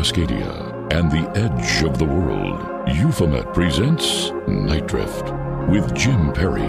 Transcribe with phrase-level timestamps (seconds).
[0.00, 2.58] Cascadia and the edge of the world,
[2.88, 5.30] Euphomet presents Nite Drift
[5.68, 6.62] with Jim Perry.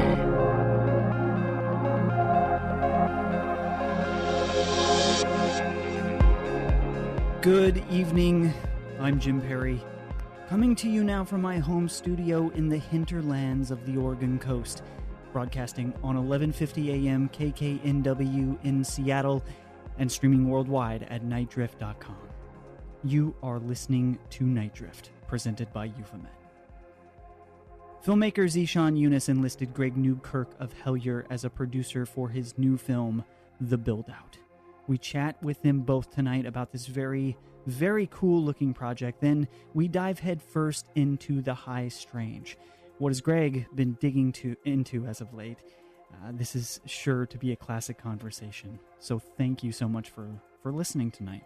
[7.39, 8.53] Good evening.
[8.99, 9.81] I'm Jim Perry,
[10.49, 14.83] coming to you now from my home studio in the hinterlands of the Oregon coast,
[15.31, 17.29] broadcasting on 11:50 a.m.
[17.29, 19.41] KKNW in Seattle
[19.97, 22.30] and streaming worldwide at nightdrift.com.
[23.03, 26.31] You are listening to Nite Drift, presented by Euphomet.
[28.05, 33.23] Filmmaker Zeshaan Younus enlisted Greg Newkirk of Hellier as a producer for his new film,
[33.59, 34.37] The Buildout.
[34.85, 39.19] We chat with them both tonight about this very, very cool looking project.
[39.19, 42.55] Then we dive headfirst into the high strange.
[42.99, 45.57] What has Greg been digging to into as of late?
[46.13, 48.79] Uh, this is sure to be a classic conversation.
[48.99, 50.29] So thank you so much for
[50.61, 51.43] for listening tonight.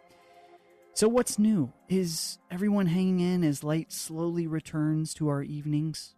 [0.95, 1.73] So what's new?
[1.89, 6.15] Is everyone hanging in as light slowly returns to our evenings?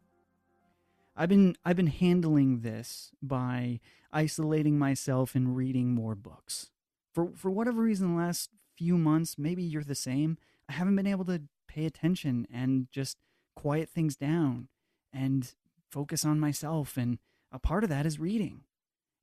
[1.15, 3.79] I've been I've been handling this by
[4.13, 6.69] isolating myself and reading more books
[7.11, 10.37] for for whatever reason the last few months maybe you're the same
[10.69, 13.17] i haven't been able to pay attention and just
[13.55, 14.69] quiet things down
[15.11, 15.55] and
[15.89, 17.17] focus on myself and
[17.51, 18.61] a part of that is reading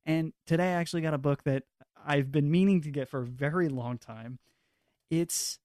[0.05, 1.63] and today i actually got a book that
[2.05, 4.37] i've been meaning to get for a very long time
[5.19, 5.59] it's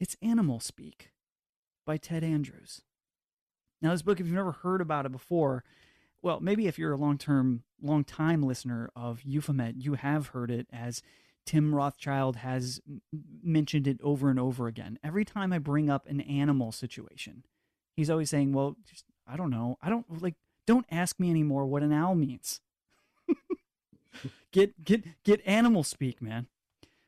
[0.00, 1.10] it's animal speak
[1.86, 2.82] by ted andrews
[3.82, 5.64] now this book if you've never heard about it before
[6.22, 11.02] well maybe if you're a long-term long-time listener of Euphomet, you have heard it as
[11.46, 12.80] Tim Rothschild has
[13.42, 14.98] mentioned it over and over again.
[15.04, 17.44] Every time I bring up an animal situation,
[17.94, 19.78] he's always saying, "Well, just, I don't know.
[19.82, 20.36] I don't like.
[20.66, 22.60] Don't ask me anymore what an owl means.
[24.52, 26.46] get get get animal speak, man."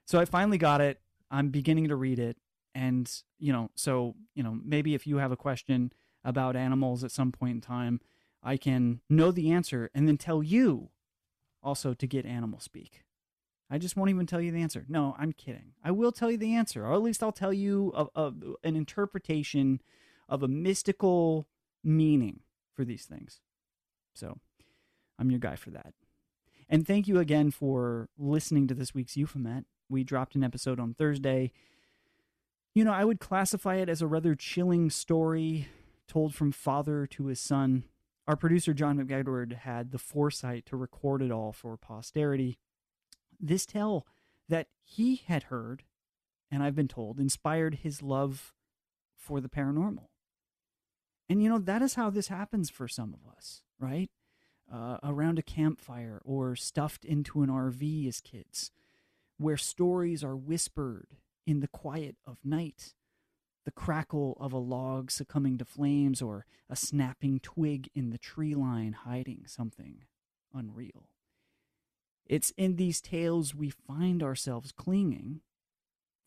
[0.04, 1.00] So I finally got it.
[1.30, 2.36] I'm beginning to read it,
[2.74, 5.92] and you know, so you know, maybe if you have a question
[6.24, 8.00] about animals at some point in time,
[8.42, 10.90] I can know the answer and then tell you
[11.62, 13.02] also to get animal speak.
[13.68, 14.84] I just won't even tell you the answer.
[14.88, 15.72] No, I'm kidding.
[15.82, 18.32] I will tell you the answer, or at least I'll tell you a, a,
[18.62, 19.80] an interpretation
[20.28, 21.48] of a mystical
[21.82, 22.40] meaning
[22.72, 23.40] for these things.
[24.14, 24.38] So
[25.18, 25.94] I'm your guy for that.
[26.68, 29.64] And thank you again for listening to this week's Euphomet.
[29.88, 31.52] We dropped an episode on Thursday.
[32.74, 35.68] You know, I would classify it as a rather chilling story
[36.08, 37.84] told from father to his son.
[38.28, 42.58] Our producer, John McEdward, had the foresight to record it all for posterity
[43.40, 44.06] this tale
[44.48, 45.84] that he had heard,
[46.50, 48.54] and I've been told, inspired his love
[49.16, 50.08] for the paranormal.
[51.28, 54.10] And you know, that is how this happens for some of us, right?
[54.72, 58.70] Uh, around a campfire or stuffed into an RV as kids,
[59.38, 61.08] where stories are whispered
[61.46, 62.94] in the quiet of night,
[63.64, 68.54] the crackle of a log succumbing to flames, or a snapping twig in the tree
[68.54, 70.04] line hiding something
[70.54, 71.08] unreal.
[72.26, 75.40] It's in these tales we find ourselves clinging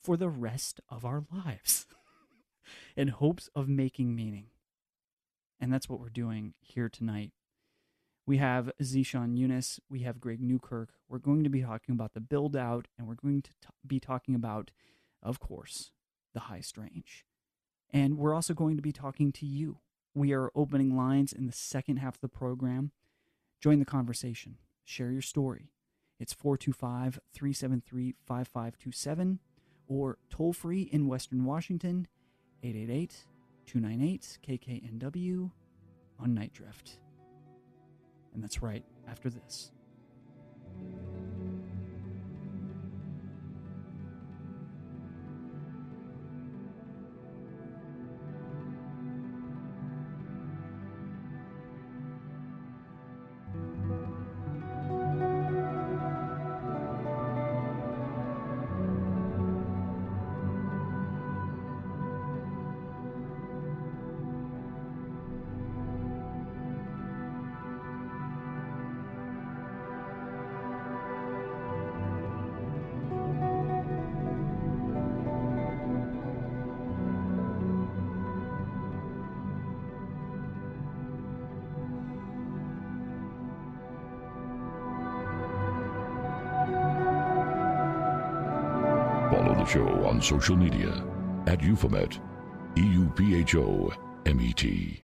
[0.01, 1.87] for the rest of our lives
[2.95, 4.47] in hopes of making meaning.
[5.59, 7.33] And that's what we're doing here tonight.
[8.29, 10.89] We have Zeshaan Younus, we have Greg Newkirk.
[11.07, 13.99] We're going to be talking about the build out, and we're going to t- be
[13.99, 14.69] talking about,
[15.23, 15.89] of course,
[16.35, 17.25] the high strange.
[17.89, 19.79] And we're also going to be talking to you.
[20.13, 22.91] We are opening lines in the second half of the program.
[23.59, 25.71] Join the conversation, share your story,
[26.19, 29.39] it's 425 373 5527
[29.87, 32.07] or toll free in Western Washington
[32.61, 33.25] 888
[33.65, 35.49] 298 KKNW
[36.19, 36.99] on Nite Drift.
[38.33, 39.71] And that's right after this.
[89.59, 91.03] The show on social media
[91.47, 92.19] at Euphomet,
[92.77, 93.91] E U P H O
[94.25, 95.03] M E T.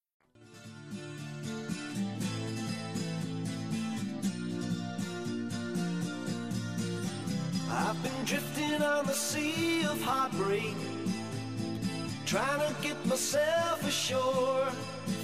[12.31, 14.65] Trying to get myself ashore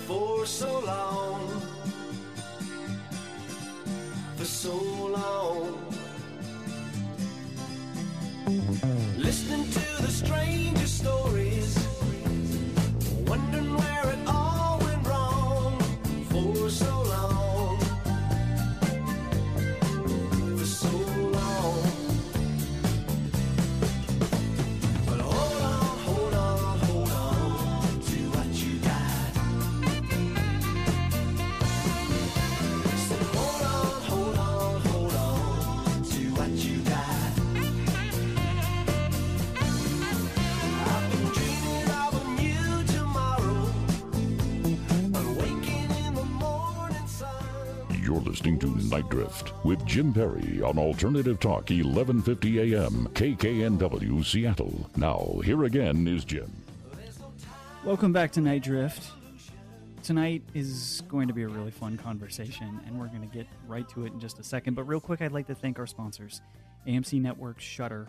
[0.06, 1.62] for so long,
[4.36, 4.76] for so
[5.18, 5.74] long.
[9.16, 11.80] Listening to the strangest stories,
[13.26, 15.80] wondering where it all went wrong
[16.30, 17.27] for so long,
[48.38, 54.88] listening to Nite Drift with Jim Perry on Alternative Talk 1150 AM KKNW Seattle.
[54.96, 56.52] Now, here again is Jim.
[57.84, 59.10] Welcome back to Nite Drift.
[60.04, 63.90] Tonight is going to be a really fun conversation, and we're going to get right
[63.90, 64.76] to it in just a second.
[64.76, 66.42] But real quick, I'd like to thank our sponsors
[66.86, 68.08] AMC Network, Shudder,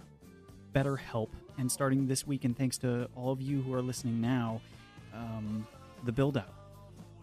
[0.74, 4.60] BetterHelp, and starting this week, and thanks to all of you who are listening now,
[5.14, 5.66] um,
[6.04, 6.52] the build out.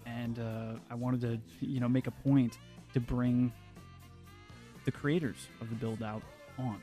[0.08, 2.58] And uh, I wanted to, you know, make a point
[2.96, 3.52] to bring
[4.86, 6.22] the creators of the build out
[6.58, 6.82] on.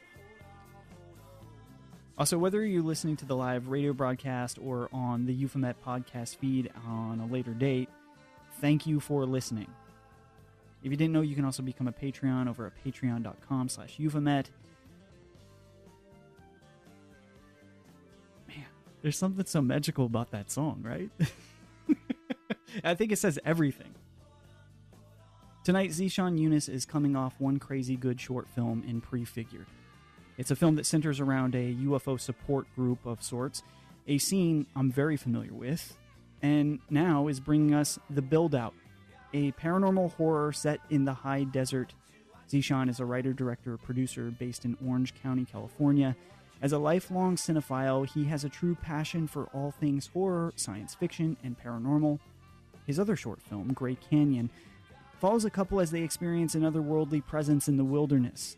[2.18, 6.70] Also, whether you're listening to the live radio broadcast or on the Euphomet podcast feed
[6.86, 7.88] on a later date,
[8.60, 9.68] thank you for listening.
[10.82, 14.50] If you didn't know, you can also become a Patreon over at patreon.com slash Euphomet.
[18.48, 18.66] Man,
[19.00, 21.10] there's something so magical about that song, right?
[22.84, 23.94] I think it says everything.
[25.64, 29.66] Tonight, Zeshaan Younus is coming off one crazy good short film in Prefigured.
[30.36, 33.62] It's a film that centers around a UFO support group of sorts,
[34.08, 35.96] a scene I'm very familiar with,
[36.42, 38.72] and now is bringing us The Buildout,
[39.32, 41.94] a paranormal horror set in the high desert.
[42.50, 46.16] Zeshaan is a writer, director, producer based in Orange County, California.
[46.60, 51.36] As a lifelong cinephile, he has a true passion for all things horror, science fiction,
[51.44, 52.18] and paranormal.
[52.84, 54.50] His other short film, Gray Canyon,
[55.22, 58.56] follows a couple as they experience an otherworldly presence in the wilderness.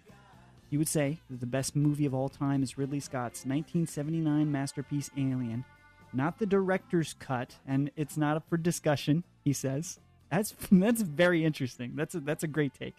[0.70, 5.10] He would say that the best movie of all time is Ridley Scott's 1979 masterpiece
[5.14, 5.66] Alien,
[6.14, 9.24] not the director's cut, and it's not up for discussion.
[9.42, 10.00] He says
[10.30, 11.96] that's that's very interesting.
[11.96, 12.94] That's a, that's a great take.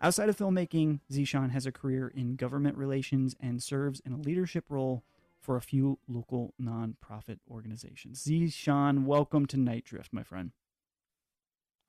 [0.00, 4.64] Outside of filmmaking, Zeshaan has a career in government relations and serves in a leadership
[4.70, 5.02] role
[5.38, 8.24] for a few local nonprofit organizations.
[8.24, 10.52] Zeshaan, welcome to Nite Drift, my friend.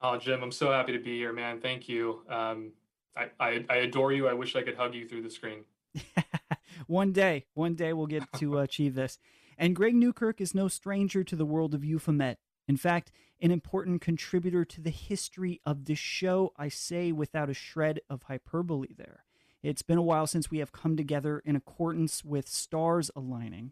[0.05, 1.61] Oh, Jim, I'm so happy to be here, man.
[1.61, 2.23] Thank you.
[2.29, 2.73] Um,
[3.15, 4.27] I, I, I adore you.
[4.27, 5.63] I wish I could hug you through the screen.
[6.87, 9.17] one day, one day we'll get to achieve this.
[9.57, 12.37] And Greg Newkirk is no stranger to the world of Euphomet.
[12.67, 17.53] In fact, an important contributor to the history of this show, I say without a
[17.53, 19.23] shred of hyperbole there.
[19.61, 23.71] It's been a while since we have come together in accordance with stars aligning,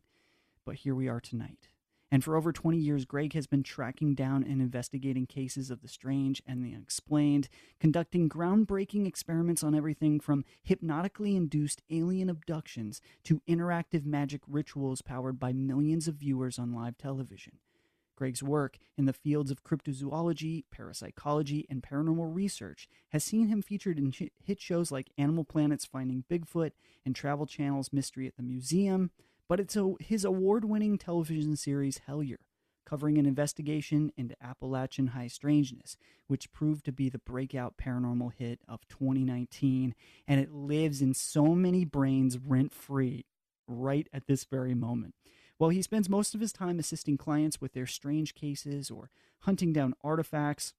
[0.65, 1.67] but here we are tonight.
[2.13, 5.87] And for over 20 years, Greg has been tracking down and investigating cases of the
[5.87, 7.47] strange and the unexplained,
[7.79, 15.39] conducting groundbreaking experiments on everything from hypnotically induced alien abductions to interactive magic rituals powered
[15.39, 17.59] by millions of viewers on live television.
[18.17, 23.97] Greg's work in the fields of cryptozoology, parapsychology, and paranormal research has seen him featured
[23.97, 24.13] in
[24.43, 29.09] hit shows like Animal Planet's Finding Bigfoot and Travel Channel's Mystery at the Museum
[29.51, 32.37] but it's a, his award winning television series Hellier,
[32.85, 38.61] covering an investigation into Appalachian high strangeness, which proved to be the breakout paranormal hit
[38.69, 39.93] of 2019,
[40.25, 43.25] and it lives in so many brains rent free
[43.67, 45.15] right at this very moment.
[45.57, 49.09] While he spends most of his time assisting clients with their strange cases or
[49.41, 50.73] hunting down artifacts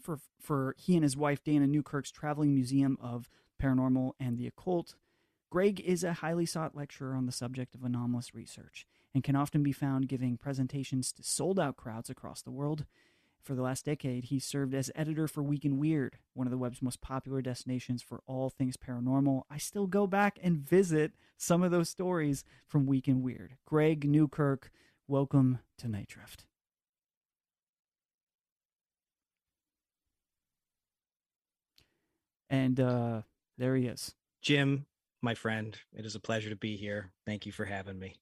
[0.00, 3.28] for, for he and his wife Dana Newkirk's traveling museum of
[3.62, 4.94] paranormal and the occult,
[5.50, 9.62] Greg is a highly sought lecturer on the subject of anomalous research and can often
[9.62, 12.84] be found giving presentations to sold out crowds across the world.
[13.42, 16.58] For the last decade, he served as editor for Week in Weird, one of the
[16.58, 19.44] web's most popular destinations for all things paranormal.
[19.50, 23.56] I still go back and visit some of those stories from Week in Weird.
[23.64, 24.70] Greg Newkirk,
[25.06, 26.44] welcome to Nite Drift.
[32.50, 33.22] And uh,
[33.56, 34.14] there he is.
[34.42, 34.84] Jim,
[35.22, 37.12] my friend, it is a pleasure to be here.
[37.26, 38.14] Thank you for having me.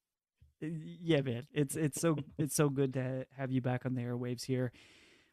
[0.61, 4.45] Yeah, man, it's it's so it's so good to have you back on the airwaves
[4.45, 4.73] here.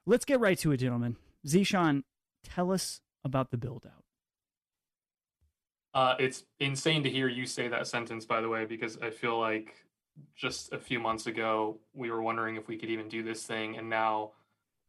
[0.06, 1.16] Let's get right to it, gentlemen.
[1.48, 2.04] Zeshaan,
[2.44, 4.04] tell us about the build out.
[5.94, 9.40] Uh, it's insane to hear you say that sentence, by the way, because I feel
[9.40, 9.86] like
[10.36, 13.78] just a few months ago we were wondering if we could even do this thing,
[13.78, 14.32] and now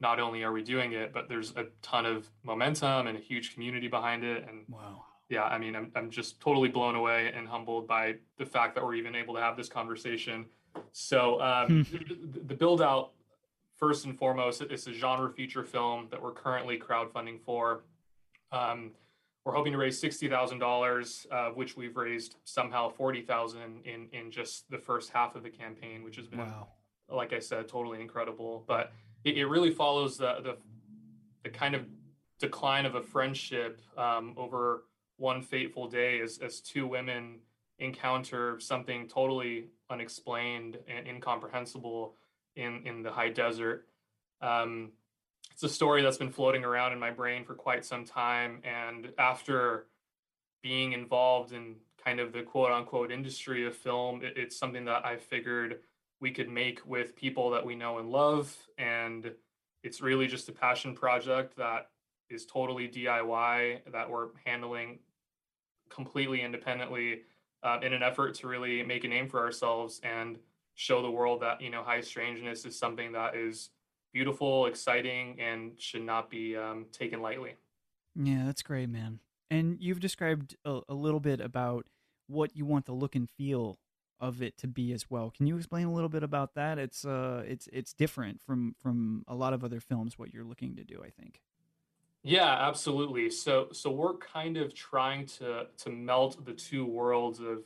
[0.01, 3.55] not only are we doing it, but there's a ton of momentum and a huge
[3.55, 4.47] community behind it.
[4.49, 5.05] And Wow.
[5.29, 8.85] Yeah, I mean, I'm I'm just totally blown away and humbled by the fact that
[8.85, 10.47] we're even able to have this conversation.
[10.93, 13.13] So um, the, the build out,
[13.77, 17.85] first and foremost, it's a genre feature film that we're currently crowdfunding for.
[18.53, 18.91] Um,
[19.45, 24.09] we're hoping to raise sixty thousand dollars, uh, which we've raised somehow forty thousand in
[24.13, 26.69] in just the first half of the campaign, which has been Wow.
[27.11, 28.65] like I said, totally incredible.
[28.67, 28.93] But
[29.25, 30.57] it, it really follows the, the
[31.45, 31.83] the kind of
[32.41, 34.85] decline of a friendship um, over
[35.25, 37.39] one fateful day as as two women
[37.79, 42.15] encounter something totally unexplained and incomprehensible
[42.57, 43.87] in in the high desert.
[44.43, 44.93] Um,
[45.51, 49.13] it's a story that's been floating around in my brain for quite some time, and
[49.19, 49.87] after
[50.63, 55.07] being involved in kind of the quote unquote industry of film, it, it's something that
[55.07, 55.81] I figured
[56.21, 58.55] we could make with people that we know and love.
[58.77, 59.33] And
[59.83, 61.89] it's really just a passion project that
[62.31, 64.99] is totally DIY that we're handling
[65.89, 67.23] completely independently
[67.63, 70.39] uh, in an effort to really make a name for ourselves and
[70.75, 73.71] show the world that, you know, high strangeness is something that is
[74.13, 77.55] beautiful, exciting, and should not be um, taken lightly.
[78.15, 79.21] Yeah, that's great, man.
[79.51, 81.87] And you've described a, a little bit about
[82.27, 83.79] what you want the look and feel
[84.21, 85.31] of it to be as well.
[85.31, 86.79] Can you explain a little bit about that?
[86.79, 90.77] It's uh it's it's different from from a lot of other films what you're looking
[90.77, 91.41] to do, I think.
[92.27, 93.29] Yeah, absolutely.
[93.31, 97.59] So so we're kind of trying to to melt the two worlds of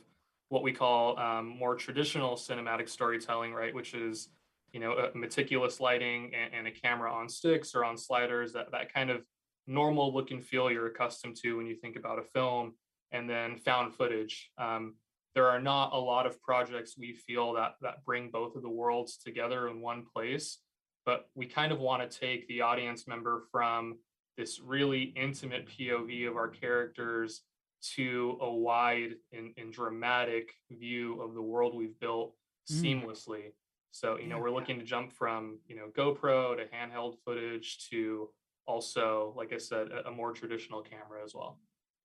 [0.49, 3.73] what we call um, more traditional cinematic storytelling, right?
[3.73, 4.29] Which is
[4.73, 8.93] you know meticulous lighting and, and a camera on sticks or on sliders, that that
[8.93, 9.21] kind of
[9.65, 12.73] normal look and feel you're accustomed to when you think about a film,
[13.13, 14.51] and then found footage.
[14.57, 14.95] Um,
[15.35, 18.69] there are not a lot of projects we feel that that bring both of the
[18.69, 20.57] worlds together in one place,
[21.05, 23.99] but we kind of want to take the audience member from
[24.39, 27.41] this really intimate POV of our characters
[27.81, 32.35] to a wide and, and dramatic view of the world we've built
[32.71, 33.03] Mm.
[33.03, 33.51] seamlessly.
[33.91, 34.43] So, you know, Yeah.
[34.43, 38.29] we're looking to jump from, you know, GoPro to handheld footage to
[38.67, 41.59] also, like I said, a, a more traditional camera as well.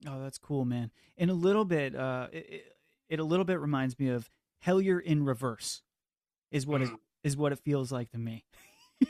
[0.07, 0.91] Oh, that's cool, man.
[1.19, 2.65] And a little bit uh it,
[3.11, 4.29] it, a little bit reminds me of
[4.65, 5.83] Hellier in reverse
[6.51, 6.99] is what Mm.
[7.23, 8.45] is what it feels like to me.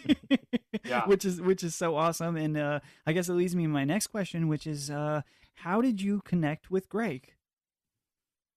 [0.84, 1.04] Yeah.
[1.06, 3.84] Which is which is so awesome and uh I guess it leads me to my
[3.84, 5.22] next question which is uh
[5.54, 7.32] how did you connect with Greg?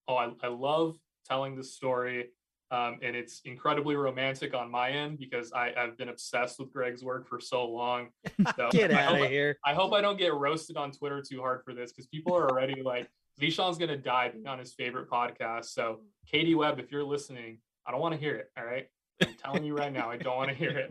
[0.08, 0.96] Oh, I, I love
[1.28, 2.30] telling this story.
[2.70, 7.02] Um, and it's incredibly romantic on my end because I, I've been obsessed with Greg's
[7.02, 8.08] work for so long.
[8.56, 9.58] So Get I out of here.
[9.64, 12.50] I hope I don't get roasted on Twitter too hard for this because people are
[12.50, 13.08] already like,
[13.40, 15.66] Zeshaan's gonna die on his favorite podcast.
[15.66, 18.50] So, Katie Webb, if you're listening, I don't want to hear it.
[18.58, 18.88] All right,
[19.22, 20.90] I'm telling you right now, I don't want to hear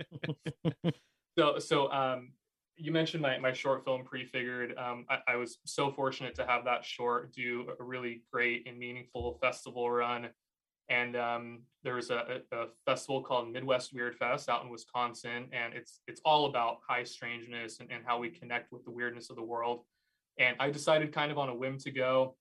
[0.73, 0.95] it.
[1.37, 2.31] So, so um,
[2.77, 4.75] you mentioned my my short film prefigured.
[4.77, 8.77] Um, I, I was so fortunate to have that short do a really great and
[8.77, 10.29] meaningful festival run.
[10.89, 15.73] And um, there was a, a, festival called Midwest Weird Fest out in Wisconsin, and
[15.73, 19.35] it's it's all about high strangeness and, and how we connect with the weirdness of
[19.35, 19.81] the world.
[20.39, 22.35] And I decided kind of on a whim to go.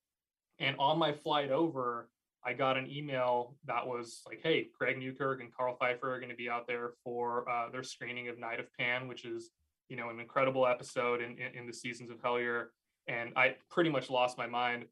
[0.59, 2.09] And on my flight over,
[2.47, 6.31] I got an email that was like, "Hey, Greg Newkirk and Karl Pfeiffer are going
[6.31, 9.51] to be out there for uh, their screening of Night of Pan, which is
[9.89, 12.67] you know an incredible episode in, in, in the seasons of Hellier."
[13.09, 14.87] And I pretty much lost my mind.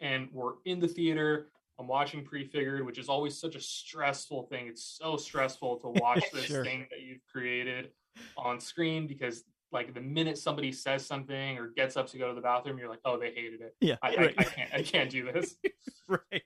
[0.00, 1.48] And we're in the theater.
[1.78, 4.66] I'm watching Prefigured, which is always such a stressful thing.
[4.66, 6.64] It's so stressful to watch this Sure.
[6.64, 7.90] thing that you've created
[8.36, 12.34] on screen because like the minute somebody says something or gets up to go to
[12.34, 13.76] the bathroom, you're like, oh, they hated it.
[13.80, 13.96] Yeah.
[14.02, 14.34] I, right.
[14.38, 15.56] I, I can't I can't do this.
[16.08, 16.42] right.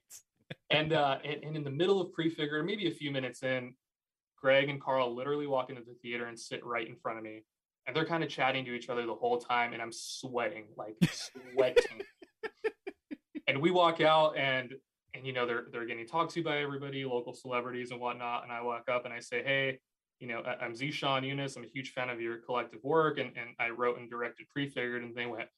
[0.73, 3.75] And uh and, and in the middle of prefigure, maybe a few minutes in,
[4.37, 7.45] Greg and Karl literally walk into the theater and sit right in front of me.
[7.87, 10.95] And they're kind of chatting to each other the whole time, and I'm sweating, like
[11.11, 12.02] sweating.
[13.47, 14.73] and we walk out and
[15.14, 18.45] and you know they're they're getting talked to by everybody, local celebrities and whatnot.
[18.45, 19.79] And I walk up and I say, Hey,
[20.21, 21.57] you know, I'm Zeshaan Younus.
[21.57, 23.19] I'm a huge fan of your collective work.
[23.19, 25.49] And, and I wrote and directed Prefigured, and they went,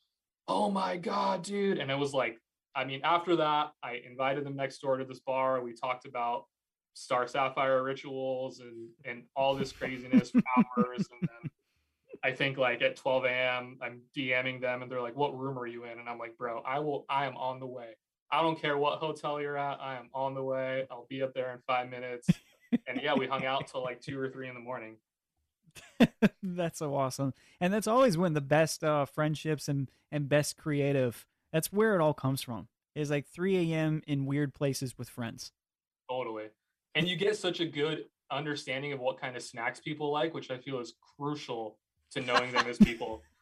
[0.48, 1.78] oh my God, dude.
[1.78, 2.38] And I was like,
[2.74, 5.62] I mean, after that, I invited them next door to this bar.
[5.62, 6.46] We talked about
[6.94, 11.08] Star Sapphire rituals and and all this craziness for hours.
[11.10, 11.50] And then
[12.22, 13.78] I think like at 12 a.m.
[13.82, 16.62] I'm DMing them and they're like, "What room are you in?" And I'm like, "Bro,
[16.66, 17.04] I will.
[17.08, 17.96] I am on the way.
[18.30, 19.80] I don't care what hotel you're at.
[19.80, 20.86] I am on the way.
[20.90, 22.28] I'll be up there in five minutes."
[22.88, 24.96] and yeah, we hung out till like two or three in the morning.
[26.42, 31.26] that's so awesome, and that's always when the best uh, friendships and and best creative.
[31.54, 32.68] That's where it all comes from.
[32.94, 34.02] Is like 3 a.m.
[34.06, 35.52] in weird places with friends.
[36.10, 36.48] Totally
[36.94, 40.50] and you get such a good understanding of what kind of snacks people like, which
[40.50, 41.78] I feel is crucial
[42.12, 43.22] to knowing them as people.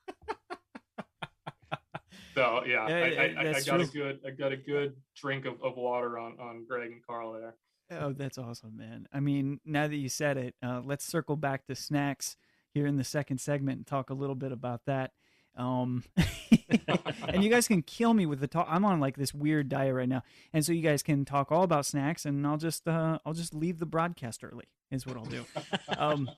[2.34, 3.80] So yeah, I, I, I, got true.
[3.80, 7.34] a good I got a good drink of, of water on on Greg and Karl
[7.34, 7.54] there.
[7.90, 9.06] Oh, that's awesome, man.
[9.12, 12.38] I mean, now that you said it, uh, let's circle back to snacks
[12.72, 15.10] here in the second segment and talk a little bit about that.
[15.58, 16.04] Um,
[17.28, 18.66] and you guys can kill me with the talk.
[18.68, 21.62] I'm on like this weird diet right now, and so you guys can talk all
[21.62, 24.66] about snacks, and I'll just uh, I'll just leave the broadcast early.
[24.90, 25.44] Is what I'll do.
[25.98, 26.30] um,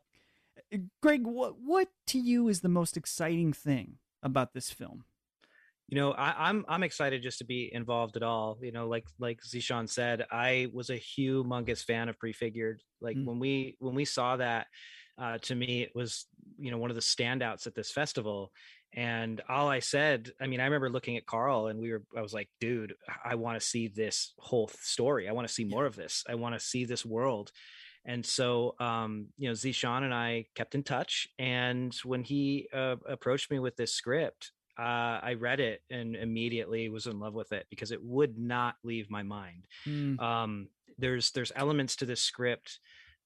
[1.02, 5.04] Greg, what what to you is the most exciting thing about this film?
[5.88, 8.58] You know, I, am I'm, I'm excited just to be involved at all.
[8.62, 12.82] You know, like like Zeshaan said, I was a humongous fan of Prefigured.
[13.00, 13.26] Like mm.
[13.26, 14.66] when we when we saw that,
[15.18, 16.26] uh, to me it was
[16.58, 18.52] you know one of the standouts at this festival
[18.94, 22.22] and all I said, I mean, I remember looking at Karl and we were, I
[22.22, 25.28] was like, dude, I want to see this whole story.
[25.28, 26.22] I want to see more of this.
[26.28, 27.50] I want to see this world.
[28.04, 31.26] And so, um, you know, Zeshaan and I kept in touch.
[31.38, 36.88] And when he uh, approached me with this script, uh, I read it and immediately
[36.88, 39.66] was in love with it because it would not leave my mind.
[39.86, 40.20] Mm.
[40.20, 42.78] Um, there's there's elements to this script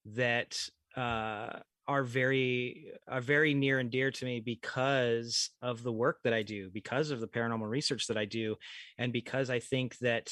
[0.07, 0.59] that
[0.97, 6.35] uh, are very are very near and dear to me because of the work that
[6.35, 8.57] I do, because of the paranormal research that I do,
[8.99, 10.31] and because I think that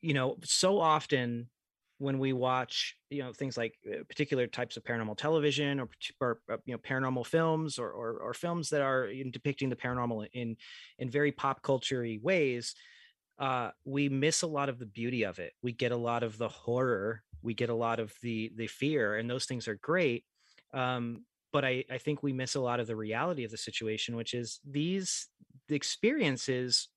[0.00, 1.48] you know so often
[1.98, 5.88] when we watch you know things like uh, particular types of paranormal television or,
[6.20, 10.26] or uh, you know paranormal films or, or, or films that are depicting the paranormal
[10.32, 10.56] in
[10.98, 12.74] in very pop culture ways
[13.38, 15.52] uh, we miss a lot of the beauty of it.
[15.62, 19.16] We get a lot of the horror we get a lot of the the fear
[19.16, 20.24] and those things are great
[20.74, 24.16] um, but I, I think we miss a lot of the reality of the situation
[24.16, 25.28] which is these
[25.68, 26.88] the experiences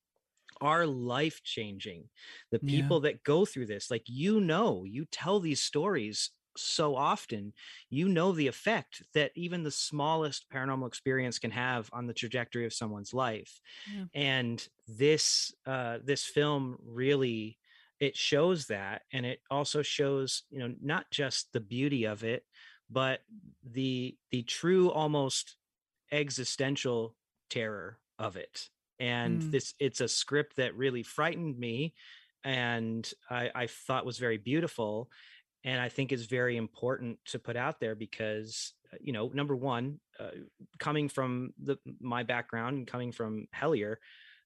[0.62, 2.06] are life changing
[2.52, 3.10] the people yeah.
[3.10, 7.52] that go through this like you know you tell these stories so often
[7.90, 12.66] you know the effect that even the smallest paranormal experience can have on the trajectory
[12.66, 13.60] of someone's life
[13.94, 14.06] yeah.
[14.14, 17.58] and this uh this film really
[18.00, 22.44] it shows that and it also shows you know not just the beauty of it
[22.90, 23.22] but
[23.64, 25.56] the the true almost
[26.12, 27.16] existential
[27.50, 29.52] terror of it and mm.
[29.52, 31.94] this it's a script that really frightened me
[32.44, 35.10] and I, I thought was very beautiful
[35.64, 39.56] and i think is very important to put out there because uh, you know number
[39.56, 40.30] one uh,
[40.80, 43.96] coming from the my background and coming from hellier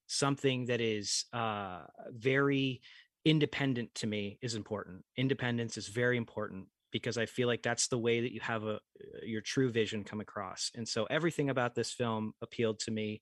[0.09, 2.81] something that is uh, very
[3.25, 5.03] independent to me is important.
[5.17, 8.75] Independence is very important because I feel like that's the way that you have a
[8.75, 8.79] uh,
[9.23, 10.71] your true vision come across.
[10.75, 13.21] And so everything about this film appealed to me.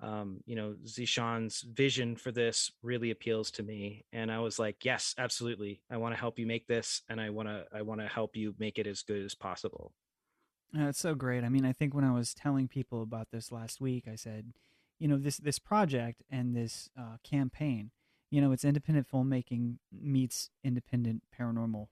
[0.00, 4.04] Um, you know, Zeshaan's vision for this really appeals to me.
[4.12, 5.82] And I was like, yes, absolutely.
[5.90, 8.36] I want to help you make this and I want to I want to help
[8.36, 9.92] you make it as good as possible.
[10.72, 11.44] That's so great.
[11.44, 14.52] I mean, I think when I was telling people about this last week, I said,
[14.98, 17.90] you know, this this project and this uh, campaign
[18.30, 21.88] you know, it's independent filmmaking meets independent paranormal.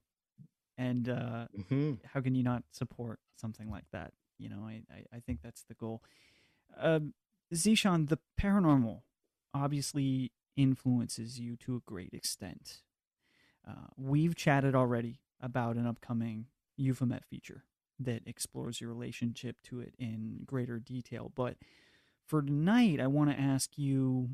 [0.79, 1.95] And uh, mm-hmm.
[2.13, 4.13] how can you not support something like that?
[4.39, 6.03] You know, I, I, I think that's the goal.
[6.79, 7.15] Um,
[7.55, 9.01] Zeshaan, the paranormal
[9.55, 12.83] obviously influences you to a great extent.
[13.67, 16.47] Uh, we've chatted already about an upcoming
[16.77, 17.65] Euphomet feature
[17.99, 21.33] that explores your relationship to it in greater detail.
[21.35, 21.57] But
[22.27, 24.31] for tonight, I want to ask you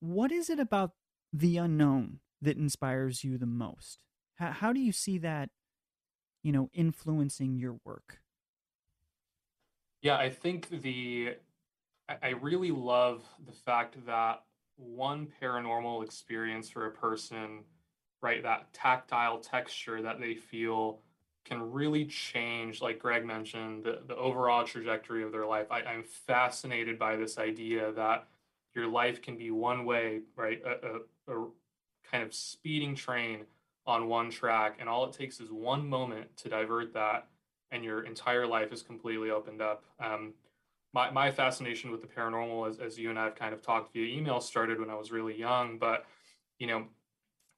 [0.00, 0.92] what is it about
[1.38, 3.98] the unknown that inspires you the most?
[4.36, 5.50] How, how do you see that,
[6.42, 8.20] you know, influencing your work?
[10.02, 11.34] Yeah, I think the
[12.08, 14.44] I really love the fact that
[14.76, 17.64] one paranormal experience for a person,
[18.22, 21.00] right, that tactile texture that they feel
[21.44, 25.66] can really change, like Greg mentioned, the, the overall trajectory of their life.
[25.70, 28.28] I, I'm fascinated by this idea that
[28.74, 30.60] your life can be one way, right?
[30.64, 31.44] A, a, a
[32.10, 33.40] kind of speeding train
[33.86, 37.28] on one track, and all it takes is one moment to divert that,
[37.70, 39.84] and your entire life is completely opened up.
[40.00, 40.34] Um,
[40.92, 43.92] my, my fascination with the paranormal, as, as you and I have kind of talked
[43.92, 45.78] via email, started when I was really young.
[45.78, 46.06] But,
[46.58, 46.86] you know,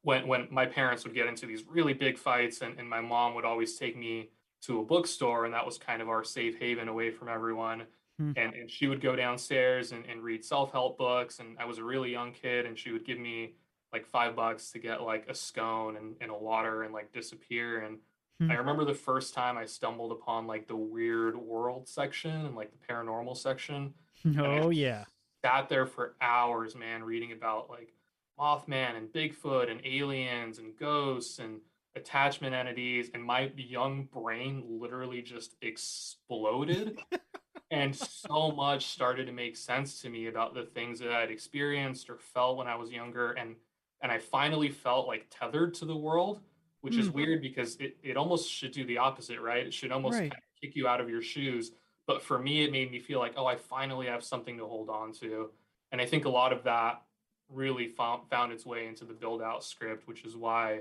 [0.03, 3.35] when, when my parents would get into these really big fights and, and my mom
[3.35, 4.31] would always take me
[4.63, 7.85] to a bookstore and that was kind of our safe haven away from everyone.
[8.19, 8.33] Hmm.
[8.37, 11.39] And, and she would go downstairs and, and read self-help books.
[11.39, 13.55] And I was a really young kid and she would give me
[13.93, 17.81] like five bucks to get like a scone and, and a water and like disappear.
[17.81, 17.99] And
[18.41, 18.51] Hmm.
[18.51, 22.71] I remember the first time I stumbled upon like the weird world section and like
[22.71, 23.95] the paranormal section.
[24.39, 25.05] Oh yeah.
[25.45, 27.93] Sat there for hours, man, reading about like
[28.39, 31.61] Mothman and Bigfoot and aliens and ghosts and
[31.97, 37.01] attachment entities and my young brain literally just exploded
[37.71, 42.09] and so much started to make sense to me about the things that I'd experienced
[42.09, 43.57] or felt when I was younger and
[44.01, 46.41] and I finally felt like tethered to the world
[46.81, 47.01] which mm.
[47.01, 49.67] is weird because it, it almost should do the opposite, right?
[49.67, 50.31] It should almost right.
[50.31, 51.73] kind of kick you out of your shoes.
[52.07, 54.89] But for me, it made me feel like, oh, I finally have something to hold
[54.89, 55.51] on to.
[55.93, 57.03] And I think a lot of that
[57.51, 60.81] really found, found its way into the build out script, which is why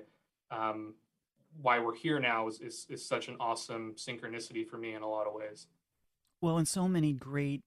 [0.51, 0.93] um,
[1.61, 5.09] why we're here now is, is, is such an awesome synchronicity for me in a
[5.09, 5.67] lot of ways.
[6.41, 7.63] Well, and so many great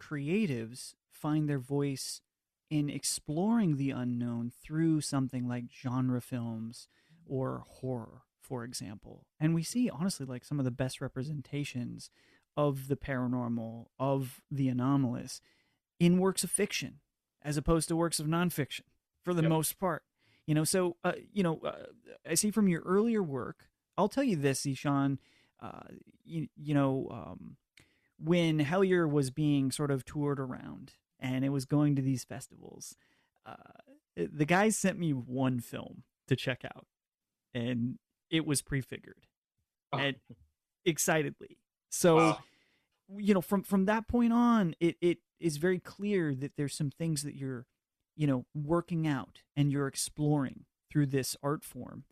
[0.00, 2.20] creatives find their voice
[2.70, 6.88] in exploring the unknown through something like genre films
[7.26, 9.26] or horror, for example.
[9.38, 12.10] And we see, honestly, like some of the best representations
[12.56, 15.40] of the paranormal, of the anomalous
[16.00, 17.00] in works of fiction
[17.42, 18.82] as opposed to works of nonfiction
[19.22, 19.50] for the yep.
[19.50, 20.02] most part.
[20.46, 21.86] You know, so, uh, you know, uh,
[22.28, 25.18] I see from your earlier work, I'll tell you this, Zeshaan,
[25.60, 25.88] uh,
[26.24, 27.56] you, you know, um,
[28.18, 32.96] when Hellier was being sort of toured around and it was going to these festivals,
[33.46, 33.54] uh,
[34.16, 36.86] the guys sent me one film to check out
[37.52, 37.98] and
[38.30, 39.26] it was prefigured
[39.92, 39.98] oh.
[39.98, 40.16] and
[40.84, 41.58] excitedly.
[41.90, 42.38] So, wow.
[43.16, 46.90] you know, from from that point on, it it is very clear that there's some
[46.90, 47.66] things that you're,
[48.16, 52.04] you know, working out and you're exploring through this art form.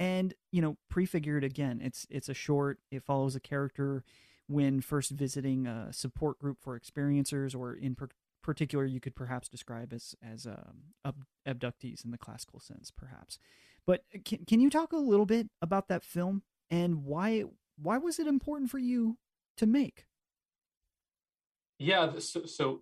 [0.00, 4.04] And, you know, prefigured again, it's it's a short, it follows a character
[4.48, 8.08] when first visiting a support group for experiencers or in per-
[8.42, 11.14] particular you could perhaps describe as as um,
[11.46, 13.38] abductees in the classical sense perhaps
[13.86, 17.44] but uh, can, can you talk a little bit about that film and why
[17.80, 19.16] why was it important for you
[19.56, 20.06] to make?
[21.78, 22.80] Yeah, so, so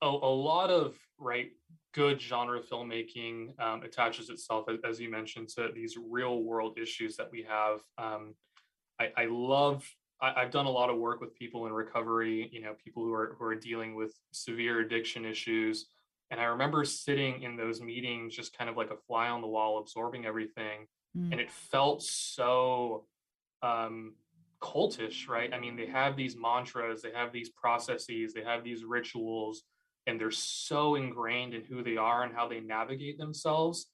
[0.00, 1.50] a, a lot of right
[1.92, 7.30] good genre filmmaking um, attaches itself, as you mentioned, to these real world issues that
[7.30, 7.80] we have.
[7.98, 8.34] Um,
[8.98, 9.84] I, I, love.
[10.22, 12.48] I, have done a lot of work with people in recovery.
[12.52, 15.86] You know, people who are who are dealing with severe addiction issues.
[16.30, 19.46] And I remember sitting in those meetings, just kind of like a fly on the
[19.48, 20.86] wall, absorbing everything.
[21.16, 21.32] Mm.
[21.32, 23.04] And it felt so
[23.62, 24.14] um,
[24.62, 25.52] cultish, right?
[25.52, 29.64] I mean, they have these mantras, they have these processes, they have these rituals,
[30.06, 33.88] and they're so ingrained in who they are and how they navigate themselves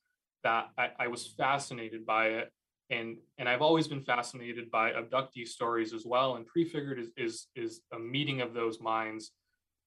[0.44, 2.52] that I, I was fascinated by it.
[2.90, 6.36] And and I've always been fascinated by abductee stories as well.
[6.36, 9.32] And prefigured is is is a meeting of those minds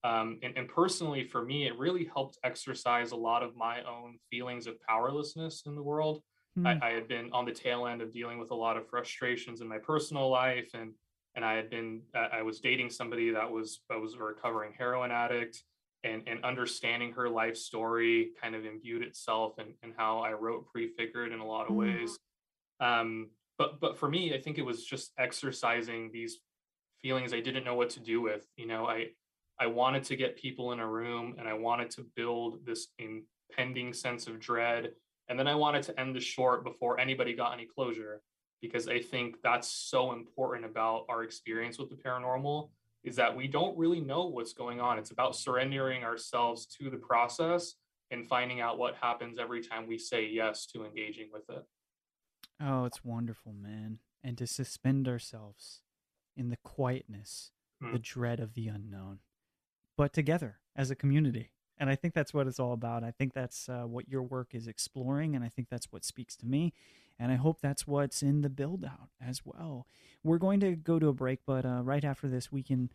[0.03, 4.17] um, and, and, personally, for me, it really helped exercise a lot of my own
[4.31, 6.23] feelings of powerlessness in the world.
[6.57, 6.81] Mm.
[6.81, 9.61] I, I, had been on the tail end of dealing with a lot of frustrations
[9.61, 10.93] in my personal life, and
[11.35, 15.11] and I had been I was dating somebody that was I was a recovering heroin
[15.11, 15.63] addict,
[16.03, 20.65] and and understanding her life story kind of imbued itself and and how I wrote
[20.73, 21.99] prefigured in a lot of mm.
[21.99, 22.17] ways.
[22.81, 26.39] Um, but but for me, I think it was just exercising these
[27.01, 28.45] feelings I didn't know what to do with.
[28.57, 29.09] You know, I
[29.59, 33.93] I wanted to get people in a room and I wanted to build this impending
[33.93, 34.91] sense of dread.
[35.29, 38.21] And then I wanted to end the short before anybody got any closure
[38.61, 42.69] because I think that's so important about our experience with the paranormal
[43.03, 44.99] is that we don't really know what's going on.
[44.99, 47.75] It's about surrendering ourselves to the process
[48.11, 51.63] and finding out what happens every time we say yes to engaging with it.
[52.61, 53.99] Oh, it's wonderful, man.
[54.23, 55.81] And to suspend ourselves
[56.37, 57.97] in the quietness, the hmm.
[58.01, 59.19] dread of the unknown
[60.01, 61.51] but together as a community.
[61.77, 63.03] And I think that's what it's all about.
[63.03, 66.35] I think that's uh, what your work is exploring, and I think that's what speaks
[66.37, 66.73] to me.
[67.19, 69.85] And I hope that's what's in the build out as well.
[70.23, 72.89] We're going to go to a break, but uh, right after this, we can